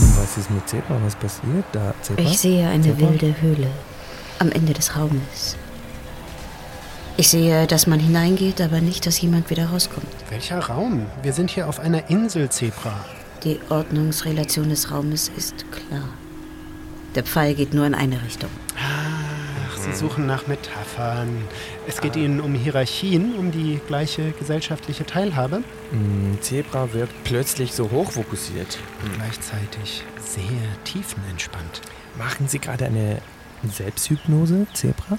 Hm, 0.00 0.16
Was 0.22 0.36
ist 0.38 0.50
mit 0.50 0.68
Zebra? 0.68 0.98
Was 1.04 1.14
passiert 1.16 1.64
da? 1.72 1.94
Zebra? 2.02 2.22
Ich 2.22 2.38
sehe 2.38 2.68
eine 2.68 2.82
Zebra? 2.82 3.10
wilde 3.10 3.34
Höhle 3.40 3.70
am 4.38 4.50
Ende 4.50 4.72
des 4.72 4.96
Raumes. 4.96 5.56
Ich 7.16 7.28
sehe, 7.28 7.66
dass 7.68 7.86
man 7.86 8.00
hineingeht, 8.00 8.60
aber 8.60 8.80
nicht, 8.80 9.06
dass 9.06 9.20
jemand 9.20 9.48
wieder 9.48 9.66
rauskommt. 9.66 10.08
Welcher 10.30 10.58
Raum? 10.58 11.06
Wir 11.22 11.32
sind 11.32 11.50
hier 11.50 11.68
auf 11.68 11.78
einer 11.78 12.10
Insel, 12.10 12.48
Zebra. 12.48 12.92
Die 13.44 13.60
Ordnungsrelation 13.68 14.68
des 14.68 14.90
Raumes 14.90 15.30
ist 15.36 15.64
klar. 15.70 16.08
Der 17.14 17.22
Pfeil 17.22 17.54
geht 17.54 17.72
nur 17.72 17.86
in 17.86 17.94
eine 17.94 18.20
Richtung. 18.22 18.50
Ach, 18.76 19.23
Sie 19.84 19.92
suchen 19.92 20.26
nach 20.26 20.46
Metaphern. 20.46 21.28
Es 21.86 22.00
geht 22.00 22.16
Ihnen 22.16 22.40
um 22.40 22.54
Hierarchien, 22.54 23.34
um 23.36 23.50
die 23.50 23.80
gleiche 23.86 24.32
gesellschaftliche 24.32 25.04
Teilhabe 25.04 25.62
Hm, 25.90 26.38
Zebra 26.40 26.92
wirkt 26.92 27.12
plötzlich 27.24 27.72
so 27.72 27.90
hochfokussiert. 27.90 28.78
und 29.04 29.14
gleichzeitig 29.14 30.02
sehr 30.18 30.44
tiefenentspannt. 30.84 31.82
Machen 32.18 32.48
Sie 32.48 32.58
gerade 32.58 32.86
eine 32.86 33.20
Selbsthypnose, 33.70 34.66
Zebra? 34.72 35.18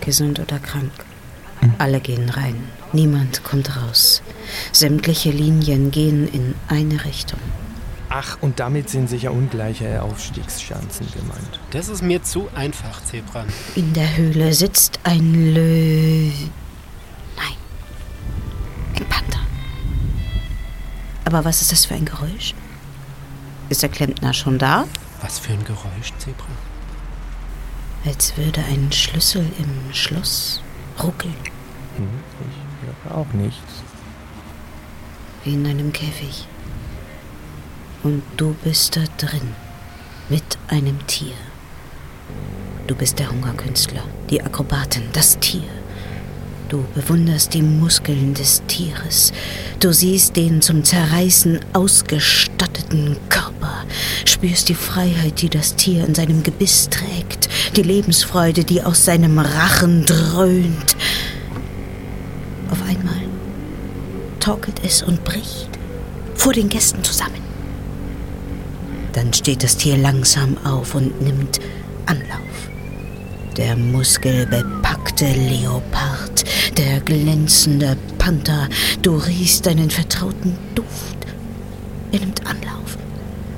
Gesund 0.00 0.40
oder 0.40 0.58
krank. 0.58 0.90
Alle 1.78 2.00
gehen 2.00 2.28
rein. 2.28 2.56
Niemand 2.92 3.44
kommt 3.44 3.76
raus. 3.76 4.20
Sämtliche 4.72 5.30
Linien 5.30 5.92
gehen 5.92 6.26
in 6.26 6.54
eine 6.68 7.04
Richtung. 7.04 7.38
Ach, 8.14 8.36
und 8.42 8.60
damit 8.60 8.90
sind 8.90 9.08
sicher 9.08 9.32
ungleiche 9.32 10.02
Aufstiegschancen 10.02 11.10
gemeint. 11.12 11.60
Das 11.70 11.88
ist 11.88 12.02
mir 12.02 12.22
zu 12.22 12.46
einfach, 12.54 13.02
Zebra. 13.04 13.46
In 13.74 13.94
der 13.94 14.18
Höhle 14.18 14.52
sitzt 14.52 15.00
ein 15.02 15.54
Löw. 15.54 16.34
Nein. 17.36 17.56
Ein 18.96 19.08
Panther. 19.08 19.40
Aber 21.24 21.46
was 21.46 21.62
ist 21.62 21.72
das 21.72 21.86
für 21.86 21.94
ein 21.94 22.04
Geräusch? 22.04 22.54
Ist 23.70 23.82
der 23.82 23.88
Klempner 23.88 24.34
schon 24.34 24.58
da? 24.58 24.84
Was 25.22 25.38
für 25.38 25.54
ein 25.54 25.64
Geräusch, 25.64 26.12
Zebra? 26.18 26.44
Als 28.04 28.36
würde 28.36 28.62
ein 28.62 28.92
Schlüssel 28.92 29.46
im 29.58 29.94
Schloss 29.94 30.60
ruckeln. 31.02 31.34
Hm, 31.96 32.08
ich 32.50 33.06
höre 33.08 33.16
auch 33.16 33.32
nichts. 33.32 33.82
Wie 35.44 35.54
in 35.54 35.66
einem 35.66 35.94
Käfig. 35.94 36.46
Und 38.02 38.22
du 38.36 38.56
bist 38.64 38.96
da 38.96 39.02
drin. 39.16 39.54
Mit 40.28 40.42
einem 40.68 41.06
Tier. 41.06 41.34
Du 42.88 42.96
bist 42.96 43.18
der 43.20 43.30
Hungerkünstler, 43.30 44.02
die 44.28 44.42
Akrobatin, 44.42 45.04
das 45.12 45.38
Tier. 45.38 45.68
Du 46.68 46.84
bewunderst 46.94 47.54
die 47.54 47.62
Muskeln 47.62 48.34
des 48.34 48.62
Tieres. 48.66 49.32
Du 49.78 49.92
siehst 49.92 50.36
den 50.36 50.62
zum 50.62 50.82
Zerreißen 50.82 51.60
ausgestatteten 51.74 53.18
Körper, 53.28 53.84
spürst 54.24 54.68
die 54.68 54.74
Freiheit, 54.74 55.40
die 55.42 55.48
das 55.50 55.76
Tier 55.76 56.04
in 56.04 56.14
seinem 56.14 56.42
Gebiss 56.42 56.88
trägt, 56.88 57.48
die 57.76 57.82
Lebensfreude, 57.82 58.64
die 58.64 58.82
aus 58.82 59.04
seinem 59.04 59.38
Rachen 59.38 60.06
dröhnt. 60.06 60.96
Auf 62.70 62.82
einmal 62.88 63.22
torkelt 64.40 64.80
es 64.84 65.02
und 65.02 65.22
bricht 65.22 65.68
vor 66.34 66.52
den 66.52 66.68
Gästen 66.68 67.04
zusammen. 67.04 67.42
Dann 69.12 69.32
steht 69.32 69.62
das 69.62 69.76
Tier 69.76 69.96
langsam 69.96 70.56
auf 70.64 70.94
und 70.94 71.20
nimmt 71.20 71.60
Anlauf. 72.06 72.40
Der 73.56 73.76
muskelbepackte 73.76 75.26
Leopard, 75.26 76.44
der 76.78 77.00
glänzende 77.00 77.96
Panther, 78.16 78.68
du 79.02 79.16
riechst 79.16 79.66
deinen 79.66 79.90
vertrauten 79.90 80.56
Duft. 80.74 81.18
Er 82.12 82.20
nimmt 82.20 82.40
Anlauf. 82.46 82.96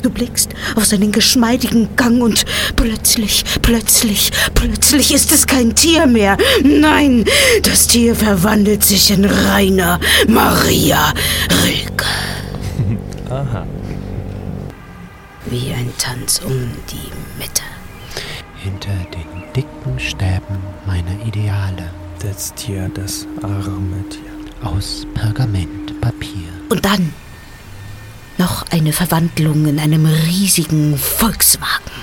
Du 0.03 0.11
blickst 0.11 0.51
auf 0.75 0.85
seinen 0.85 1.13
geschmeidigen 1.13 1.89
Gang 1.97 2.21
und 2.21 2.45
plötzlich, 2.77 3.43
plötzlich, 3.63 4.33
plötzlich 4.53 5.15
ist 5.15 5.33
es 5.33 5.47
kein 5.47 5.75
Tier 5.75 6.07
mehr. 6.07 6.37
Nein, 6.63 7.25
das 7.63 7.87
Tier 7.87 8.15
verwandelt 8.15 8.85
sich 8.85 9.11
in 9.11 9.25
Rainer 9.25 10.01
Maria 10.29 11.15
Rilke. 11.65 12.05
Wie 15.55 15.73
ein 15.73 15.93
Tanz 15.99 16.41
um 16.45 16.69
die 16.91 17.13
Mitte. 17.39 17.63
Hinter 18.57 18.91
den 19.15 19.53
dicken 19.55 20.01
Stäben 20.01 20.59
meiner 20.85 21.25
Ideale 21.25 21.93
Das 22.19 22.53
Tier, 22.55 22.91
das 22.93 23.25
arme 23.41 24.03
Tier. 24.09 24.67
aus 24.69 25.07
Pergamentpapier. 25.15 26.49
Und 26.71 26.85
dann 26.85 27.15
noch 28.37 28.65
eine 28.73 28.93
Verwandlung 28.93 29.67
in 29.67 29.79
einem 29.79 30.07
riesigen 30.07 30.99
Volkswagen. 30.99 32.03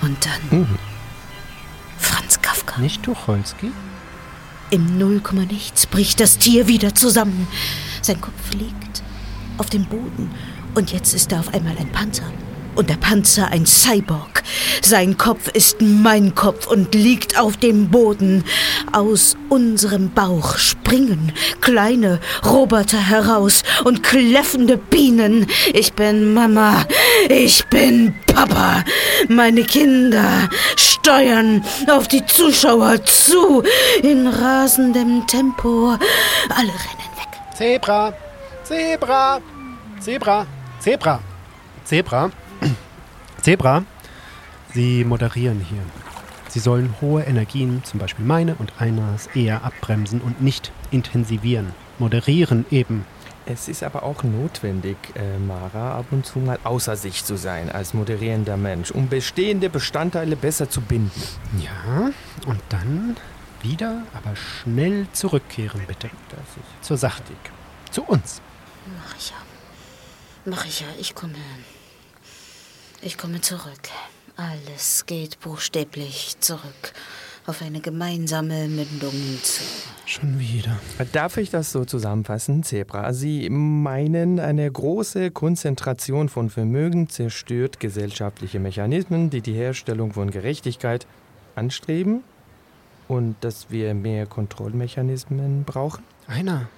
Und 0.00 0.16
dann 0.24 0.78
Franz 1.98 2.40
Kafka. 2.40 2.80
Nicht 2.80 3.02
Tucholsky? 3.02 3.72
Im 4.70 4.96
Nullkomma 4.96 5.42
nichts 5.42 5.84
bricht 5.84 6.18
das 6.18 6.38
Tier 6.38 6.66
wieder 6.66 6.94
zusammen. 6.94 7.46
Sein 8.00 8.22
Kopf 8.22 8.54
liegt 8.54 9.02
auf 9.58 9.68
dem 9.68 9.84
Boden. 9.84 10.30
Und 10.74 10.92
jetzt 10.92 11.12
ist 11.12 11.30
er 11.30 11.40
auf 11.40 11.52
einmal 11.52 11.76
ein 11.76 11.92
Panzer. 11.92 12.32
Und 12.74 12.88
der 12.88 12.96
Panzer 12.96 13.48
ein 13.48 13.66
Cyborg. 13.66 14.42
Sein 14.82 15.16
Kopf 15.16 15.48
ist 15.48 15.80
mein 15.80 16.34
Kopf 16.34 16.66
und 16.66 16.94
liegt 16.94 17.38
auf 17.38 17.56
dem 17.56 17.90
Boden. 17.90 18.44
Aus 18.92 19.36
unserem 19.48 20.10
Bauch 20.10 20.56
springen 20.56 21.32
kleine 21.60 22.20
Roboter 22.44 22.98
heraus 22.98 23.62
und 23.84 24.02
kläffende 24.02 24.76
Bienen. 24.76 25.46
Ich 25.72 25.92
bin 25.92 26.32
Mama. 26.32 26.84
Ich 27.28 27.66
bin 27.66 28.14
Papa. 28.26 28.84
Meine 29.28 29.64
Kinder 29.64 30.48
steuern 30.76 31.64
auf 31.88 32.08
die 32.08 32.24
Zuschauer 32.24 33.04
zu 33.04 33.62
in 34.02 34.26
rasendem 34.26 35.26
Tempo. 35.26 35.96
Alle 36.48 36.68
rennen 36.68 37.10
weg. 37.16 37.56
Zebra! 37.56 38.12
Zebra! 38.64 39.40
Zebra! 40.00 40.46
Zebra! 40.80 41.20
Zebra! 41.84 42.30
Zebra! 43.42 43.84
Sie 44.74 45.04
moderieren 45.04 45.60
hier. 45.60 45.82
Sie 46.48 46.60
sollen 46.60 46.94
hohe 47.00 47.22
Energien, 47.22 47.82
zum 47.84 47.98
Beispiel 47.98 48.24
meine 48.24 48.54
und 48.56 48.72
Einas, 48.78 49.28
eher 49.34 49.64
abbremsen 49.64 50.20
und 50.20 50.42
nicht 50.42 50.72
intensivieren. 50.90 51.72
Moderieren 51.98 52.66
eben. 52.70 53.06
Es 53.46 53.68
ist 53.68 53.82
aber 53.82 54.02
auch 54.02 54.22
notwendig, 54.22 54.96
äh, 55.14 55.38
Mara, 55.38 55.96
ab 55.98 56.06
und 56.10 56.26
zu 56.26 56.38
mal 56.38 56.58
außer 56.64 56.96
sich 56.96 57.24
zu 57.24 57.36
sein 57.36 57.70
als 57.70 57.94
moderierender 57.94 58.56
Mensch, 58.56 58.90
um 58.90 59.08
bestehende 59.08 59.70
Bestandteile 59.70 60.36
besser 60.36 60.68
zu 60.68 60.80
binden. 60.80 61.22
Ja, 61.58 62.10
und 62.46 62.60
dann 62.68 63.16
wieder, 63.62 64.02
aber 64.12 64.36
schnell 64.36 65.06
zurückkehren, 65.12 65.80
bitte. 65.86 66.10
Das 66.28 66.40
ist 66.40 66.84
Zur 66.84 66.96
Sache. 66.96 67.22
Zu 67.90 68.02
uns. 68.02 68.42
Mach 68.98 69.16
ich 69.16 69.30
ja. 69.30 69.36
Mach 70.44 70.64
ich 70.64 70.80
ja. 70.80 70.86
Ich 70.98 71.14
komme. 71.14 71.34
Ich 73.02 73.16
komme 73.16 73.40
zurück. 73.40 73.88
Alles 74.36 75.06
geht 75.06 75.40
buchstäblich 75.40 76.36
zurück. 76.40 76.92
Auf 77.46 77.62
eine 77.62 77.80
gemeinsame 77.80 78.68
Mündung 78.68 79.14
zu. 79.42 79.62
Schon 80.04 80.38
wieder. 80.38 80.78
Darf 81.12 81.38
ich 81.38 81.48
das 81.48 81.72
so 81.72 81.86
zusammenfassen, 81.86 82.62
Zebra? 82.62 83.14
Sie 83.14 83.48
meinen, 83.48 84.38
eine 84.38 84.70
große 84.70 85.30
Konzentration 85.30 86.28
von 86.28 86.50
Vermögen 86.50 87.08
zerstört 87.08 87.80
gesellschaftliche 87.80 88.60
Mechanismen, 88.60 89.30
die 89.30 89.40
die 89.40 89.54
Herstellung 89.54 90.12
von 90.12 90.30
Gerechtigkeit 90.30 91.06
anstreben? 91.54 92.22
Und 93.08 93.36
dass 93.40 93.70
wir 93.70 93.94
mehr 93.94 94.26
Kontrollmechanismen 94.26 95.64
brauchen? 95.64 96.04
Einer, 96.26 96.68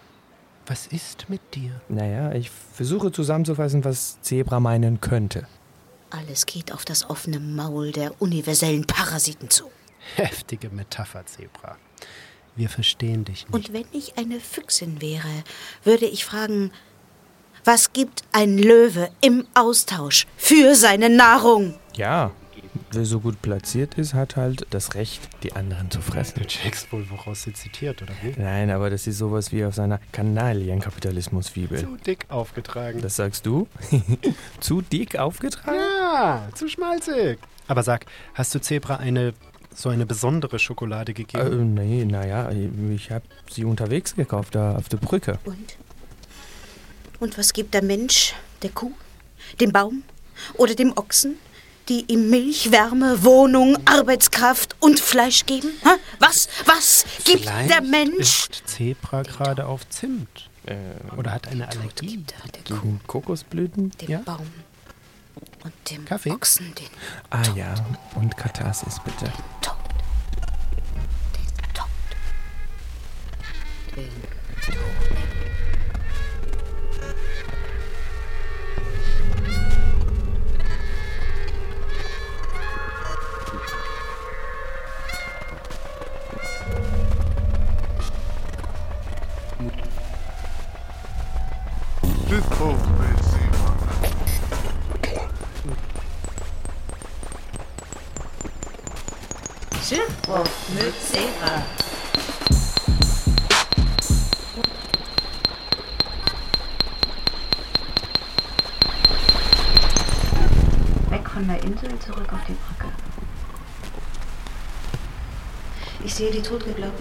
was 0.66 0.86
ist 0.86 1.28
mit 1.28 1.40
dir? 1.54 1.80
Naja, 1.88 2.32
ich 2.32 2.48
versuche 2.48 3.10
zusammenzufassen, 3.10 3.84
was 3.84 4.20
Zebra 4.22 4.60
meinen 4.60 5.00
könnte. 5.00 5.48
Alles 6.12 6.44
geht 6.44 6.72
auf 6.72 6.84
das 6.84 7.08
offene 7.08 7.40
Maul 7.40 7.90
der 7.90 8.20
universellen 8.20 8.86
Parasiten 8.86 9.48
zu. 9.48 9.70
Heftige 10.16 10.68
Metapher, 10.68 11.24
Zebra. 11.24 11.78
Wir 12.54 12.68
verstehen 12.68 13.24
dich 13.24 13.46
nicht. 13.48 13.54
Und 13.54 13.72
wenn 13.72 13.86
ich 13.92 14.18
eine 14.18 14.38
Füchsin 14.38 15.00
wäre, 15.00 15.42
würde 15.84 16.04
ich 16.04 16.26
fragen, 16.26 16.70
was 17.64 17.94
gibt 17.94 18.24
ein 18.32 18.58
Löwe 18.58 19.10
im 19.22 19.46
Austausch 19.54 20.26
für 20.36 20.74
seine 20.74 21.08
Nahrung? 21.08 21.78
Ja, 21.94 22.32
wer 22.90 23.04
so 23.04 23.20
gut 23.20 23.40
platziert 23.42 23.94
ist, 23.98 24.14
hat 24.14 24.36
halt 24.36 24.66
das 24.70 24.94
Recht, 24.94 25.20
die 25.42 25.52
anderen 25.52 25.90
zu 25.90 26.00
fressen. 26.00 26.40
Du 26.40 26.46
checkst 26.46 26.92
wohl, 26.92 27.08
woraus 27.10 27.42
sie 27.42 27.52
zitiert, 27.52 28.02
oder 28.02 28.12
wie? 28.22 28.34
Nein, 28.40 28.70
aber 28.70 28.90
das 28.90 29.06
ist 29.06 29.18
sowas 29.18 29.52
wie 29.52 29.64
auf 29.64 29.74
seiner 29.74 29.98
Kanalienkapitalismus-Fibel. 30.12 31.78
Zu 31.78 31.96
dick 31.96 32.26
aufgetragen. 32.28 33.00
Das 33.02 33.16
sagst 33.16 33.46
du? 33.46 33.68
zu 34.60 34.80
dick 34.82 35.16
aufgetragen? 35.18 35.76
ja, 35.78 36.48
zu 36.54 36.68
schmalzig. 36.68 37.38
Aber 37.68 37.82
sag, 37.82 38.06
hast 38.34 38.54
du 38.54 38.60
Zebra 38.60 38.96
eine 38.96 39.34
so 39.74 39.88
eine 39.88 40.04
besondere 40.04 40.58
Schokolade 40.58 41.12
Äh, 41.12 41.14
gegeben? 41.14 41.72
nee, 41.74 42.04
naja, 42.04 42.50
ich 42.94 43.10
habe 43.10 43.24
sie 43.50 43.64
unterwegs 43.64 44.14
gekauft, 44.14 44.54
da 44.54 44.76
auf 44.76 44.88
der 44.90 44.98
Brücke. 44.98 45.38
Und? 45.44 45.76
Und 47.20 47.38
was 47.38 47.52
gibt 47.54 47.72
der 47.72 47.82
Mensch 47.82 48.34
der 48.62 48.70
Kuh, 48.70 48.92
dem 49.60 49.72
Baum 49.72 50.02
oder 50.54 50.74
dem 50.74 50.92
Ochsen, 50.96 51.36
die 51.88 52.04
ihm 52.08 52.30
Milch, 52.30 52.70
Wärme, 52.72 53.22
Wohnung, 53.24 53.76
Arbeitskraft 53.86 54.76
und 54.80 55.00
Fleisch 55.00 55.46
geben? 55.46 55.70
Ha? 55.84 55.96
Was, 56.18 56.48
was 56.66 57.04
gibt 57.24 57.40
Vielleicht 57.40 57.70
der 57.70 57.82
Mensch? 57.82 58.48
Ist 58.48 58.62
Zebra 58.66 59.22
gerade 59.22 59.66
auf 59.66 59.88
Zimt? 59.88 60.50
Äh, 60.66 60.76
Oder 61.16 61.32
hat 61.32 61.48
eine 61.48 61.68
Allergie? 61.68 62.24
Gibt 62.52 63.06
Kokosblüten? 63.06 63.90
dem 63.90 64.10
ja. 64.10 64.18
Baum 64.20 64.46
und 65.64 65.72
dem 65.90 66.04
Kaffee? 66.04 66.30
Ochsen 66.30 66.72
den 66.74 66.86
Ah 67.30 67.42
ja, 67.56 67.74
und 68.14 68.36
Katharsis 68.36 69.00
bitte. 69.04 69.32
Tod. 69.60 69.76
Den 71.34 71.74
Tod. 71.74 71.86
Den 73.96 74.41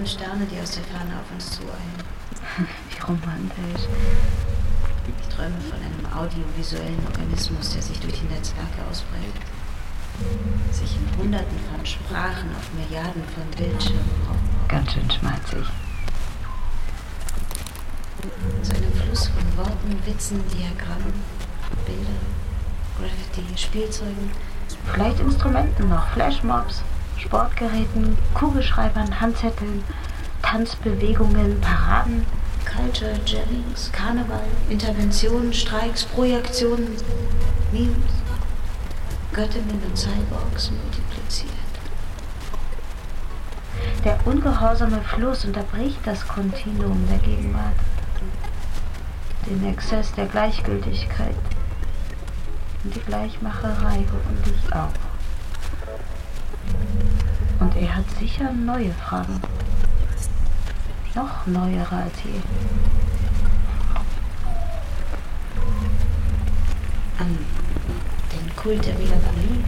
totgeglaubten 0.01 0.07
Sterne, 0.07 0.45
die 0.45 0.59
aus 0.59 0.71
der 0.71 0.83
Ferne 0.83 1.13
auf 1.19 1.31
uns 1.31 1.51
zueilen. 1.51 1.97
Wie 2.89 3.01
romantisch. 3.01 3.87
Ich 5.07 5.35
träume 5.35 5.57
von 5.61 5.79
einem 5.79 6.05
audiovisuellen 6.17 6.99
Organismus, 7.07 7.73
der 7.73 7.81
sich 7.81 7.99
durch 7.99 8.19
die 8.19 8.33
Netzwerke 8.33 8.81
ausbreitet. 8.89 9.41
Sich 10.71 10.95
in 10.95 11.17
Hunderten 11.17 11.57
von 11.71 11.85
Sprachen 11.85 12.49
auf 12.55 12.69
Milliarden 12.73 13.23
von 13.33 13.43
Bildschirmen 13.57 14.09
braucht. 14.25 14.69
Ganz 14.69 14.93
schön 14.93 15.09
schmalzig. 15.09 15.65
Zu 18.61 18.75
einem 18.75 18.93
Fluss 18.93 19.27
von 19.29 19.57
Worten, 19.57 19.99
Witzen, 20.05 20.43
Diagrammen, 20.49 21.13
Bilder, 21.85 22.21
Graffiti, 22.99 23.57
Spielzeugen. 23.57 24.31
Vielleicht 24.93 25.19
Instrumenten 25.19 25.89
noch, 25.89 26.07
Flashmobs, 26.09 26.83
Sportgeräten, 27.21 28.17
Kugelschreibern, 28.33 29.19
Handzetteln, 29.19 29.83
Tanzbewegungen, 30.41 31.61
Paraden. 31.61 32.25
Culture, 32.65 33.19
Jammings, 33.25 33.91
Karneval, 33.91 34.43
Interventionen, 34.69 35.51
Streiks, 35.51 36.05
Projektionen, 36.05 36.95
Memes, 37.71 38.13
Göttinnen 39.33 39.81
und 39.83 39.97
Cyborgs 39.97 40.71
multipliziert. 40.71 41.51
Der 44.05 44.17
ungehorsame 44.25 45.01
Fluss 45.01 45.43
unterbricht 45.45 45.99
das 46.05 46.27
Kontinuum 46.27 47.07
der 47.09 47.19
Gegenwart. 47.19 47.75
Den 49.47 49.65
Exzess 49.67 50.11
der 50.13 50.27
Gleichgültigkeit. 50.27 51.35
Und 52.83 52.95
die 52.95 53.01
Gleichmacherei 53.01 54.05
hoffentlich 54.11 54.73
auch. 54.73 55.10
Er 57.81 57.95
hat 57.95 58.05
sicher 58.19 58.51
neue 58.53 58.91
Fragen. 58.91 59.41
Noch 61.15 61.47
neuere 61.47 61.95
als 61.95 62.13
je. 62.23 62.39
An 67.17 67.39
den 68.33 68.55
Kult 68.55 68.85
der 68.85 68.93
Melancholie, 68.93 69.63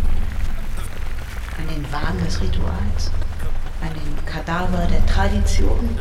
an 1.57 1.67
den 1.73 1.91
Wahn 1.91 2.23
des 2.23 2.39
Rituals, 2.39 3.09
an 3.81 3.89
den 3.95 4.25
Kadaver 4.27 4.85
der 4.85 5.03
Tradition, 5.07 5.97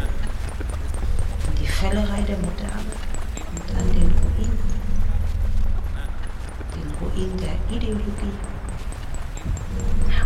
an 1.48 1.55
die 1.59 1.66
Völlerei 1.66 2.20
der 2.29 2.37
Moderne 2.37 2.92
und 3.53 3.75
an 3.75 3.90
den 3.90 4.12
Ruin, 4.20 4.59
den 6.75 6.90
Ruin 7.01 7.37
der 7.38 7.75
Ideologie. 7.75 8.62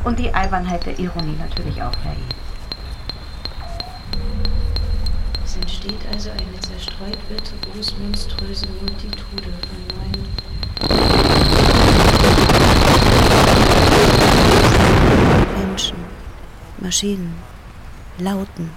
Und 0.05 0.18
die 0.18 0.33
Albernheit 0.33 0.87
der 0.87 0.98
Ironie 0.98 1.37
natürlich 1.38 1.83
auch, 1.83 1.92
Herr 2.05 2.12
E. 2.12 2.16
Es 5.44 5.57
entsteht 5.57 6.00
also 6.12 6.31
eine 6.31 6.61
zerstreut 6.61 7.18
virtuos 7.29 7.96
monströse 7.98 8.66
Multitude 8.68 9.42
von 9.42 9.79
neuen 9.96 10.26
Menschen, 15.59 15.96
Maschinen, 16.79 17.35
Lauten, 18.18 18.70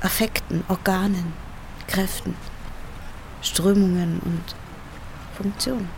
Affekten, 0.00 0.62
Organen, 0.68 1.32
Kräften, 1.86 2.36
Strömungen 3.42 4.20
und 4.24 4.54
Funktionen. 5.36 5.88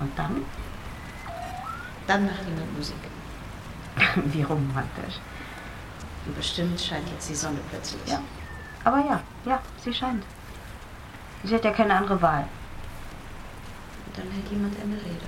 Und 0.00 0.18
dann? 0.18 0.44
Dann 2.06 2.26
macht 2.26 2.44
jemand 2.46 2.76
Musik. 2.76 2.96
Wie 4.32 4.42
romantisch. 4.42 5.20
Und 6.26 6.36
bestimmt 6.36 6.80
scheint 6.80 7.08
jetzt 7.10 7.28
die 7.28 7.34
Sonne 7.34 7.58
plötzlich. 7.70 8.00
Ja. 8.06 8.20
Aber 8.84 8.98
ja, 8.98 9.20
ja, 9.44 9.60
sie 9.82 9.92
scheint. 9.92 10.24
Sie 11.44 11.54
hat 11.54 11.64
ja 11.64 11.72
keine 11.72 11.94
andere 11.94 12.20
Wahl. 12.20 12.46
Und 14.06 14.18
dann 14.18 14.30
hält 14.30 14.48
jemand 14.50 14.74
eine 14.80 14.96
Rede. 14.96 15.26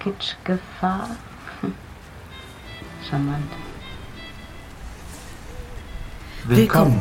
Kitschgefahr. 0.00 1.10
Charmant. 3.08 3.50
Willkommen 6.44 7.00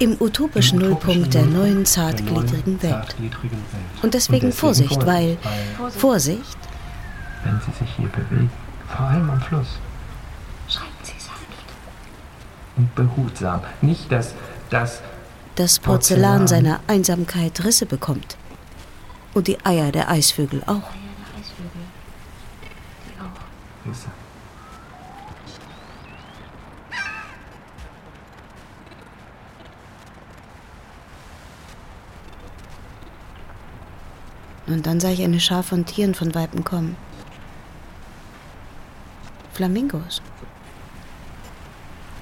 im 0.00 0.16
utopischen 0.18 0.78
Nullpunkt 0.78 1.34
der 1.34 1.44
neuen 1.44 1.84
zartgliedrigen 1.84 2.82
Welt. 2.82 3.14
Und 4.02 4.14
deswegen 4.14 4.50
Vorsicht, 4.50 5.04
weil 5.04 5.36
Vorsicht, 5.90 6.56
wenn 7.44 7.60
sie 7.60 7.72
sich 7.78 7.94
hier 7.96 8.08
bewegen, 8.08 8.50
vor 8.88 9.06
allem 9.06 9.30
am 9.30 9.40
Fluss. 9.40 9.78
schreiben 10.68 10.90
Sie 11.02 11.18
sanft, 11.18 11.40
Und 12.76 12.94
behutsam. 12.94 13.60
Nicht, 13.80 14.10
dass 14.10 14.34
das 14.70 15.02
das 15.56 15.78
Porzellan 15.78 16.40
Porzellan. 16.40 16.46
seiner 16.46 16.80
Einsamkeit 16.86 17.64
Risse 17.64 17.86
bekommt. 17.86 18.36
Und 19.34 19.46
die 19.46 19.64
Eier 19.64 19.92
der 19.92 20.08
Eisvögel 20.08 20.62
auch. 20.66 20.82
Risse. 23.86 24.08
Und 34.66 34.86
dann 34.86 35.00
sah 35.00 35.10
ich 35.10 35.22
eine 35.22 35.40
Schar 35.40 35.62
von 35.64 35.84
Tieren 35.84 36.14
von 36.14 36.34
Weitem 36.34 36.62
kommen. 36.62 36.96
Flamingos. 39.60 40.22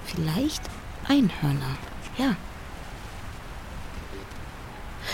Vielleicht 0.07 0.61
Einhörner, 1.07 1.77
ja. 2.17 2.35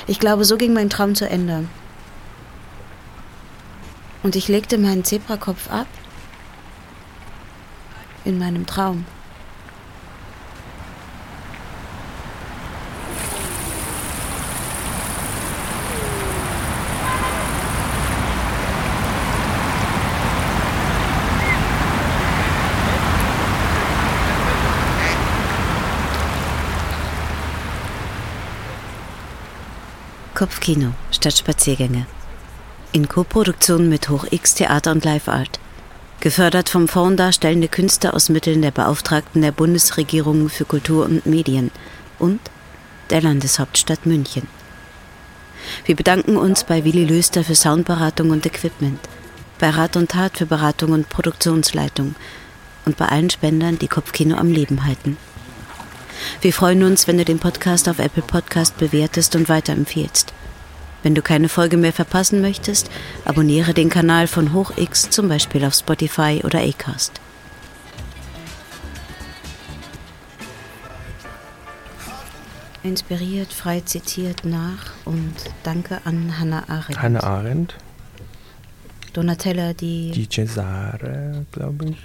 Ich 0.07 0.21
glaube, 0.21 0.47
so 0.47 0.57
ging 0.57 0.73
mein 0.73 0.89
Traum 0.89 1.15
zu 1.15 1.29
Ende. 1.29 1.69
Und 4.23 4.37
ich 4.37 4.49
legte 4.49 4.79
meinen 4.79 5.05
Zebrakopf 5.05 5.71
ab 5.71 5.87
in 8.25 8.39
meinem 8.39 8.65
Traum. 8.65 9.05
Kopfkino 30.45 30.93
statt 31.11 31.39
Spaziergänge. 31.39 32.05
In 32.93 33.09
Koproduktion 33.09 33.89
mit 33.89 34.11
Hoch 34.11 34.27
X 34.31 34.53
Theater 34.53 34.93
und 34.93 35.03
Live 35.03 35.27
Art. 35.27 35.59
Gefördert 36.21 36.69
vom 36.69 36.87
Fonds 36.87 37.17
Darstellende 37.17 37.67
Künste 37.67 38.13
aus 38.13 38.29
Mitteln 38.29 38.61
der 38.61 38.71
Beauftragten 38.71 39.41
der 39.41 39.53
Bundesregierung 39.53 40.51
für 40.51 40.67
Kultur 40.67 41.07
und 41.07 41.25
Medien 41.25 41.71
und 42.19 42.41
der 43.09 43.23
Landeshauptstadt 43.23 44.05
München. 44.05 44.47
Wir 45.87 45.97
bedanken 45.97 46.37
uns 46.37 46.65
bei 46.65 46.85
Willi 46.85 47.07
Löster 47.07 47.43
für 47.43 47.55
Soundberatung 47.55 48.29
und 48.29 48.45
Equipment, 48.45 49.01
bei 49.59 49.71
Rat 49.71 49.97
und 49.97 50.11
Tat 50.11 50.37
für 50.37 50.45
Beratung 50.45 50.93
und 50.93 51.09
Produktionsleitung 51.09 52.17
und 52.85 52.99
bei 52.99 53.07
allen 53.07 53.31
Spendern, 53.31 53.79
die 53.79 53.89
Kopfkino 53.89 54.37
am 54.37 54.53
Leben 54.53 54.85
halten. 54.85 55.17
Wir 56.41 56.53
freuen 56.53 56.83
uns, 56.83 57.07
wenn 57.07 57.19
du 57.19 57.25
den 57.25 57.39
Podcast 57.39 57.89
auf 57.89 57.99
Apple 57.99 58.23
Podcast 58.23 58.77
bewertest 58.79 59.37
und 59.37 59.49
weiterempfiehlst. 59.49 60.33
Wenn 61.03 61.15
du 61.15 61.21
keine 61.21 61.49
Folge 61.49 61.77
mehr 61.77 61.93
verpassen 61.93 62.41
möchtest, 62.41 62.91
abonniere 63.25 63.75
den 63.75 63.91
Kanal 63.91 64.27
von 64.27 64.55
HochX 64.55 65.11
zum 65.11 65.29
Beispiel 65.29 65.65
auf 65.65 65.75
Spotify 65.75 66.41
oder 66.45 66.61
Acast. 66.61 67.21
Inspiriert, 72.83 73.53
frei 73.53 73.81
zitiert 73.81 74.45
nach 74.45 74.93
und 75.07 75.35
danke 75.63 76.01
an 76.05 76.39
Hannah 76.39 76.69
Arendt. 76.69 77.01
Hannah 77.01 77.23
Arendt, 77.23 77.75
Donatella 79.15 79.73
Di, 79.73 80.11
die 80.11 80.29
Cesare, 80.29 81.47
glaube 81.53 81.87
ich, 81.87 81.97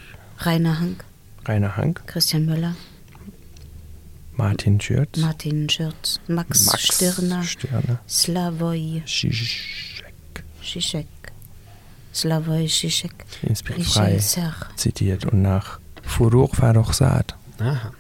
Rainer 0.46 0.80
Hank, 0.80 1.04
Rainer 1.46 1.76
Hank, 1.76 2.02
Christian 2.06 2.46
Müller, 2.46 2.76
Martin 4.40 4.80
Schürz, 4.80 5.18
Martin 5.18 5.68
Schürz, 5.70 6.20
Max, 6.28 6.66
Max 6.66 6.82
Stirner, 6.96 7.44
Stirner, 7.44 8.00
Slavoj 8.08 9.04
Zizek. 9.06 10.44
Žižek. 10.64 11.32
Slavoj 12.14 12.64
Žižek. 12.68 13.26
inspiriert 13.44 13.88
frei 13.88 14.20
zitiert 14.78 15.26
und 15.26 15.42
nach 15.42 15.80
Furore 16.04 16.56
Farochsat. 16.56 17.36
Aha. 17.60 17.92